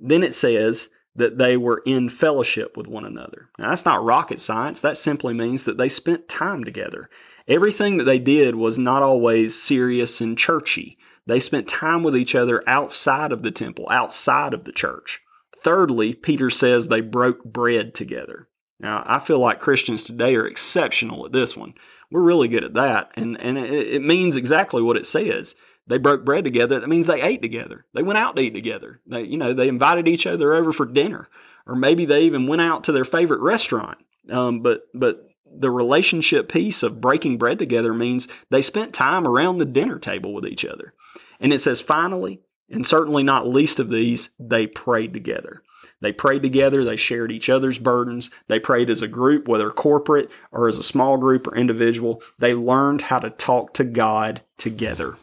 Then 0.00 0.22
it 0.22 0.34
says 0.34 0.88
that 1.14 1.38
they 1.38 1.56
were 1.56 1.82
in 1.84 2.08
fellowship 2.08 2.76
with 2.76 2.86
one 2.86 3.04
another. 3.04 3.50
Now, 3.58 3.68
that's 3.68 3.84
not 3.84 4.02
rocket 4.02 4.40
science. 4.40 4.80
That 4.80 4.96
simply 4.96 5.34
means 5.34 5.64
that 5.64 5.76
they 5.76 5.88
spent 5.88 6.28
time 6.28 6.64
together. 6.64 7.10
Everything 7.46 7.98
that 7.98 8.04
they 8.04 8.18
did 8.18 8.54
was 8.54 8.78
not 8.78 9.02
always 9.02 9.60
serious 9.60 10.20
and 10.20 10.38
churchy. 10.38 10.96
They 11.26 11.40
spent 11.40 11.68
time 11.68 12.02
with 12.02 12.16
each 12.16 12.34
other 12.34 12.62
outside 12.66 13.32
of 13.32 13.42
the 13.42 13.50
temple, 13.50 13.86
outside 13.90 14.54
of 14.54 14.64
the 14.64 14.72
church. 14.72 15.20
Thirdly, 15.62 16.14
Peter 16.14 16.50
says 16.50 16.88
they 16.88 17.00
broke 17.00 17.44
bread 17.44 17.94
together. 17.94 18.48
Now, 18.78 19.04
I 19.06 19.18
feel 19.18 19.38
like 19.38 19.60
Christians 19.60 20.04
today 20.04 20.34
are 20.36 20.46
exceptional 20.46 21.26
at 21.26 21.32
this 21.32 21.54
one. 21.54 21.74
We're 22.10 22.22
really 22.22 22.48
good 22.48 22.64
at 22.64 22.74
that. 22.74 23.10
And, 23.14 23.38
and 23.40 23.58
it, 23.58 23.70
it 23.70 24.02
means 24.02 24.36
exactly 24.36 24.80
what 24.80 24.96
it 24.96 25.06
says. 25.06 25.54
They 25.86 25.98
broke 25.98 26.24
bread 26.24 26.44
together. 26.44 26.80
That 26.80 26.88
means 26.88 27.06
they 27.06 27.20
ate 27.20 27.42
together. 27.42 27.84
They 27.92 28.02
went 28.02 28.18
out 28.18 28.36
to 28.36 28.42
eat 28.42 28.54
together. 28.54 29.00
They, 29.06 29.22
you 29.24 29.36
know, 29.36 29.52
they 29.52 29.68
invited 29.68 30.08
each 30.08 30.26
other 30.26 30.54
over 30.54 30.72
for 30.72 30.86
dinner, 30.86 31.28
or 31.66 31.76
maybe 31.76 32.06
they 32.06 32.22
even 32.22 32.46
went 32.46 32.62
out 32.62 32.84
to 32.84 32.92
their 32.92 33.04
favorite 33.04 33.40
restaurant. 33.40 33.98
Um, 34.30 34.60
but, 34.60 34.82
but 34.94 35.24
the 35.44 35.70
relationship 35.70 36.50
piece 36.50 36.82
of 36.82 37.00
breaking 37.00 37.36
bread 37.38 37.58
together 37.58 37.92
means 37.92 38.28
they 38.50 38.62
spent 38.62 38.94
time 38.94 39.26
around 39.26 39.58
the 39.58 39.64
dinner 39.66 39.98
table 39.98 40.32
with 40.32 40.46
each 40.46 40.64
other. 40.64 40.94
And 41.38 41.52
it 41.52 41.60
says, 41.60 41.80
finally, 41.80 42.40
and 42.70 42.86
certainly 42.86 43.22
not 43.22 43.48
least 43.48 43.78
of 43.78 43.90
these, 43.90 44.30
they 44.38 44.66
prayed 44.66 45.12
together. 45.12 45.62
They 46.00 46.12
prayed 46.12 46.42
together, 46.42 46.82
they 46.82 46.96
shared 46.96 47.30
each 47.30 47.50
other's 47.50 47.78
burdens, 47.78 48.30
they 48.48 48.58
prayed 48.58 48.88
as 48.88 49.02
a 49.02 49.08
group, 49.08 49.46
whether 49.46 49.70
corporate 49.70 50.30
or 50.50 50.66
as 50.66 50.78
a 50.78 50.82
small 50.82 51.18
group 51.18 51.46
or 51.46 51.54
individual. 51.54 52.22
They 52.38 52.54
learned 52.54 53.02
how 53.02 53.18
to 53.18 53.30
talk 53.30 53.74
to 53.74 53.84
God 53.84 54.40
together. 54.56 55.16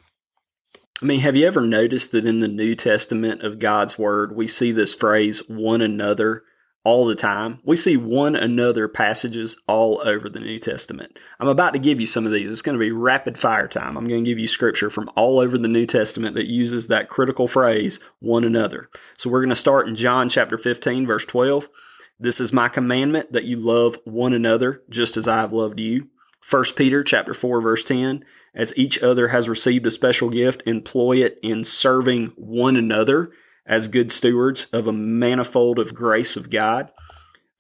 I 1.02 1.06
mean, 1.06 1.20
have 1.22 1.36
you 1.36 1.46
ever 1.46 1.62
noticed 1.62 2.12
that 2.12 2.26
in 2.26 2.40
the 2.40 2.48
New 2.48 2.76
Testament 2.76 3.44
of 3.44 3.60
God's 3.60 4.00
Word, 4.00 4.36
we 4.36 4.48
see 4.48 4.72
this 4.72 4.94
phrase, 4.94 5.48
one 5.48 5.82
another, 5.82 6.44
all 6.84 7.06
the 7.06 7.16
time. 7.16 7.60
We 7.64 7.76
see 7.76 7.98
one 7.98 8.36
another 8.36 8.88
passages 8.88 9.58
all 9.68 10.02
over 10.06 10.30
the 10.30 10.40
New 10.40 10.60
Testament. 10.60 11.18
I'm 11.40 11.48
about 11.48 11.74
to 11.74 11.80
give 11.80 12.00
you 12.00 12.08
some 12.08 12.26
of 12.26 12.32
these. 12.32 12.52
It's 12.52 12.62
going 12.62 12.78
to 12.78 12.84
be 12.84 12.92
rapid 12.92 13.38
fire 13.38 13.68
time. 13.68 13.98
I'm 13.98 14.08
going 14.08 14.24
to 14.24 14.30
give 14.30 14.40
you 14.40 14.48
scripture 14.48 14.90
from 14.90 15.10
all 15.16 15.40
over 15.40 15.58
the 15.58 15.68
New 15.68 15.86
Testament 15.86 16.36
that 16.36 16.50
uses 16.50 16.88
that 16.88 17.10
critical 17.10 17.48
phrase, 17.48 18.00
one 18.20 18.44
another. 18.44 18.90
So 19.18 19.30
we're 19.30 19.42
going 19.42 19.50
to 19.50 19.56
start 19.56 19.88
in 19.88 19.96
John 19.96 20.30
chapter 20.30 20.58
15, 20.58 21.06
verse 21.06 21.26
12. 21.26 21.68
This 22.20 22.40
is 22.40 22.54
my 22.54 22.70
commandment 22.70 23.34
that 23.34 23.44
you 23.44 23.58
love 23.58 23.98
one 24.06 24.34
another 24.34 24.82
just 24.90 25.18
as 25.18 25.28
I 25.28 25.42
have 25.42 25.54
loved 25.54 25.80
you. 25.80 26.08
1 26.50 26.64
Peter 26.76 27.04
chapter 27.04 27.34
4 27.34 27.62
verse 27.62 27.84
10 27.84 28.24
as 28.56 28.76
each 28.78 29.02
other 29.04 29.30
has 29.30 29.50
received 29.50 29.86
a 29.86 29.92
special 29.92 30.30
gift 30.30 30.64
employ 30.66 31.18
it 31.18 31.38
in 31.44 31.64
serving 31.64 32.28
one 32.38 32.78
another 32.78 33.32
as 33.68 33.88
good 33.88 34.12
stewards 34.12 34.66
of 34.72 34.88
a 34.88 34.94
manifold 34.94 35.78
of 35.78 35.94
grace 35.94 36.36
of 36.36 36.50
God. 36.50 36.92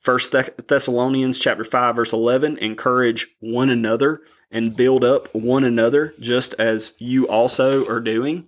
1 0.03 0.19
Thessalonians 0.67 1.37
chapter 1.37 1.63
5 1.63 1.95
verse 1.95 2.13
11 2.13 2.57
encourage 2.59 3.27
one 3.39 3.69
another 3.69 4.21
and 4.49 4.75
build 4.75 5.03
up 5.03 5.33
one 5.35 5.65
another 5.65 6.13
just 6.19 6.53
as 6.57 6.93
you 6.97 7.27
also 7.27 7.85
are 7.87 7.99
doing. 7.99 8.47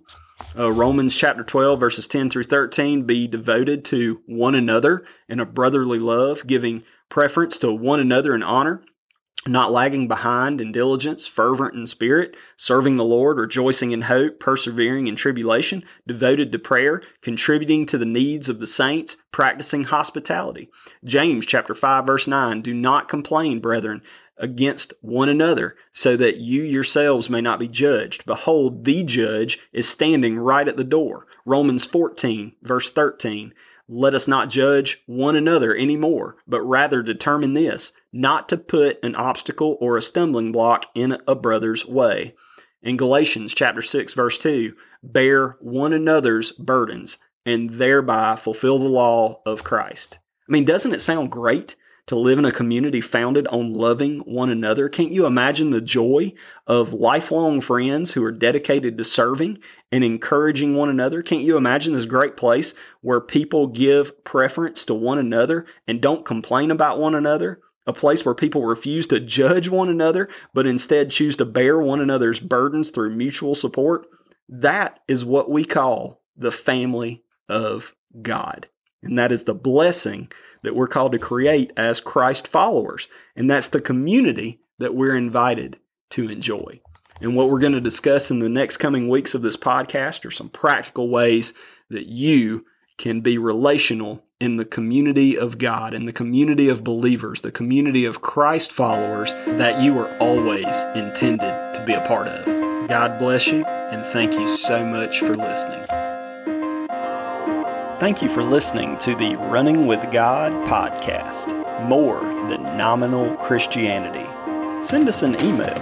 Uh, 0.58 0.72
Romans 0.72 1.14
chapter 1.14 1.44
12 1.44 1.78
verses 1.78 2.08
10 2.08 2.30
through 2.30 2.44
13 2.44 3.02
be 3.02 3.28
devoted 3.28 3.84
to 3.84 4.22
one 4.24 4.54
another 4.54 5.04
in 5.28 5.38
a 5.38 5.44
brotherly 5.44 5.98
love, 5.98 6.46
giving 6.46 6.82
preference 7.10 7.58
to 7.58 7.72
one 7.72 8.00
another 8.00 8.34
in 8.34 8.42
honor 8.42 8.82
not 9.46 9.72
lagging 9.72 10.06
behind 10.06 10.60
in 10.60 10.70
diligence, 10.70 11.26
fervent 11.26 11.74
in 11.74 11.86
spirit, 11.86 12.36
serving 12.56 12.96
the 12.96 13.04
Lord, 13.04 13.38
rejoicing 13.38 13.90
in 13.90 14.02
hope, 14.02 14.38
persevering 14.38 15.06
in 15.06 15.16
tribulation, 15.16 15.82
devoted 16.06 16.52
to 16.52 16.58
prayer, 16.58 17.02
contributing 17.22 17.86
to 17.86 17.96
the 17.96 18.04
needs 18.04 18.50
of 18.50 18.58
the 18.58 18.66
saints, 18.66 19.16
practicing 19.32 19.84
hospitality. 19.84 20.70
James 21.04 21.46
chapter 21.46 21.74
5 21.74 22.06
verse 22.06 22.26
9, 22.26 22.60
do 22.60 22.74
not 22.74 23.08
complain, 23.08 23.60
brethren, 23.60 24.02
against 24.36 24.92
one 25.02 25.28
another, 25.28 25.76
so 25.92 26.16
that 26.16 26.38
you 26.38 26.62
yourselves 26.62 27.30
may 27.30 27.40
not 27.40 27.58
be 27.58 27.68
judged. 27.68 28.24
Behold, 28.26 28.84
the 28.84 29.02
judge 29.02 29.58
is 29.72 29.88
standing 29.88 30.38
right 30.38 30.66
at 30.66 30.76
the 30.76 30.84
door. 30.84 31.26
Romans 31.46 31.84
14 31.84 32.52
verse 32.62 32.90
13, 32.90 33.54
let 33.92 34.14
us 34.14 34.28
not 34.28 34.48
judge 34.48 35.02
one 35.06 35.34
another 35.34 35.74
any 35.74 35.96
more, 35.96 36.36
but 36.46 36.62
rather 36.62 37.02
determine 37.02 37.54
this, 37.54 37.92
not 38.12 38.48
to 38.48 38.56
put 38.56 39.02
an 39.02 39.16
obstacle 39.16 39.76
or 39.80 39.96
a 39.96 40.02
stumbling 40.02 40.52
block 40.52 40.86
in 40.94 41.18
a 41.26 41.34
brother's 41.34 41.84
way. 41.84 42.34
In 42.82 42.96
Galatians 42.96 43.52
chapter 43.52 43.82
6 43.82 44.14
verse 44.14 44.38
2, 44.38 44.74
bear 45.02 45.56
one 45.60 45.92
another's 45.92 46.52
burdens 46.52 47.18
and 47.44 47.70
thereby 47.70 48.36
fulfill 48.36 48.78
the 48.78 48.88
law 48.88 49.42
of 49.44 49.64
Christ. 49.64 50.20
I 50.48 50.52
mean, 50.52 50.64
doesn't 50.64 50.94
it 50.94 51.00
sound 51.00 51.32
great 51.32 51.74
to 52.06 52.16
live 52.16 52.38
in 52.38 52.44
a 52.44 52.52
community 52.52 53.00
founded 53.00 53.46
on 53.48 53.72
loving 53.72 54.20
one 54.20 54.50
another. 54.50 54.88
Can't 54.88 55.12
you 55.12 55.26
imagine 55.26 55.70
the 55.70 55.80
joy 55.80 56.32
of 56.66 56.92
lifelong 56.92 57.60
friends 57.60 58.12
who 58.12 58.24
are 58.24 58.32
dedicated 58.32 58.98
to 58.98 59.04
serving 59.04 59.58
and 59.92 60.02
encouraging 60.04 60.74
one 60.74 60.88
another? 60.88 61.22
Can't 61.22 61.42
you 61.42 61.56
imagine 61.56 61.92
this 61.92 62.06
great 62.06 62.36
place 62.36 62.74
where 63.00 63.20
people 63.20 63.66
give 63.66 64.24
preference 64.24 64.84
to 64.86 64.94
one 64.94 65.18
another 65.18 65.66
and 65.86 66.00
don't 66.00 66.24
complain 66.24 66.70
about 66.70 66.98
one 66.98 67.14
another? 67.14 67.60
A 67.86 67.92
place 67.92 68.24
where 68.24 68.34
people 68.34 68.64
refuse 68.64 69.06
to 69.06 69.20
judge 69.20 69.68
one 69.68 69.88
another, 69.88 70.28
but 70.52 70.66
instead 70.66 71.10
choose 71.10 71.34
to 71.36 71.44
bear 71.44 71.80
one 71.80 72.00
another's 72.00 72.38
burdens 72.38 72.90
through 72.90 73.16
mutual 73.16 73.54
support? 73.54 74.06
That 74.48 75.00
is 75.08 75.24
what 75.24 75.50
we 75.50 75.64
call 75.64 76.22
the 76.36 76.52
family 76.52 77.24
of 77.48 77.94
God. 78.20 78.68
And 79.02 79.18
that 79.18 79.32
is 79.32 79.44
the 79.44 79.54
blessing 79.54 80.30
that 80.62 80.74
we're 80.74 80.86
called 80.86 81.12
to 81.12 81.18
create 81.18 81.72
as 81.76 82.00
Christ 82.00 82.48
followers. 82.48 83.08
And 83.36 83.50
that's 83.50 83.68
the 83.68 83.80
community 83.80 84.60
that 84.78 84.94
we're 84.94 85.16
invited 85.16 85.78
to 86.10 86.28
enjoy. 86.28 86.80
And 87.20 87.36
what 87.36 87.50
we're 87.50 87.58
going 87.58 87.72
to 87.72 87.80
discuss 87.80 88.30
in 88.30 88.38
the 88.38 88.48
next 88.48 88.78
coming 88.78 89.08
weeks 89.08 89.34
of 89.34 89.42
this 89.42 89.56
podcast 89.56 90.24
are 90.24 90.30
some 90.30 90.48
practical 90.48 91.08
ways 91.08 91.52
that 91.90 92.06
you 92.06 92.64
can 92.96 93.20
be 93.20 93.38
relational 93.38 94.24
in 94.40 94.56
the 94.56 94.64
community 94.64 95.38
of 95.38 95.58
God, 95.58 95.92
in 95.92 96.06
the 96.06 96.12
community 96.12 96.68
of 96.68 96.82
believers, 96.82 97.42
the 97.42 97.52
community 97.52 98.06
of 98.06 98.22
Christ 98.22 98.72
followers 98.72 99.34
that 99.46 99.82
you 99.82 99.98
are 99.98 100.16
always 100.18 100.80
intended 100.94 101.74
to 101.74 101.84
be 101.84 101.92
a 101.92 102.00
part 102.00 102.28
of. 102.28 102.88
God 102.88 103.18
bless 103.18 103.48
you, 103.48 103.64
and 103.64 104.04
thank 104.06 104.34
you 104.34 104.46
so 104.46 104.84
much 104.84 105.20
for 105.20 105.34
listening. 105.34 105.99
Thank 108.00 108.22
you 108.22 108.28
for 108.30 108.42
listening 108.42 108.96
to 108.98 109.14
the 109.14 109.36
Running 109.36 109.86
with 109.86 110.10
God 110.10 110.52
podcast, 110.66 111.54
More 111.86 112.22
Than 112.48 112.62
Nominal 112.74 113.36
Christianity. 113.36 114.26
Send 114.80 115.06
us 115.06 115.22
an 115.22 115.38
email 115.42 115.76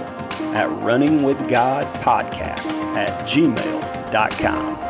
at 0.53 0.69
runningwithgodpodcast 0.69 2.81
at 2.97 3.21
gmail.com. 3.21 4.88